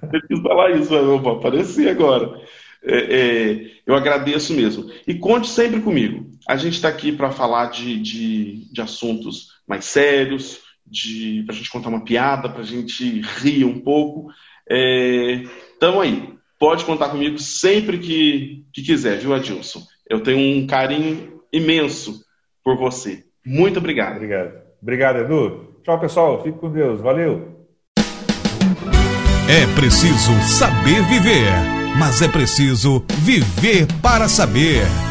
[0.00, 0.88] Sempre quis falar isso,
[1.18, 2.40] vou aparecer agora.
[2.82, 4.90] é, é, eu agradeço mesmo.
[5.06, 6.30] E conte sempre comigo.
[6.48, 10.61] A gente está aqui para falar de, de, de, assuntos mais sérios,
[11.47, 14.30] para a gente contar uma piada, para a gente rir um pouco.
[14.68, 16.34] Estamos é, aí.
[16.59, 19.82] Pode contar comigo sempre que, que quiser, viu, Adilson?
[20.09, 22.22] Eu tenho um carinho imenso
[22.62, 23.24] por você.
[23.45, 24.16] Muito obrigado.
[24.16, 24.53] Obrigado.
[24.82, 25.76] Obrigado, Edu.
[25.82, 26.43] Tchau, pessoal.
[26.43, 27.01] Fique com Deus.
[27.01, 27.66] Valeu.
[29.49, 31.51] É preciso saber viver,
[31.99, 35.09] mas é preciso viver para saber.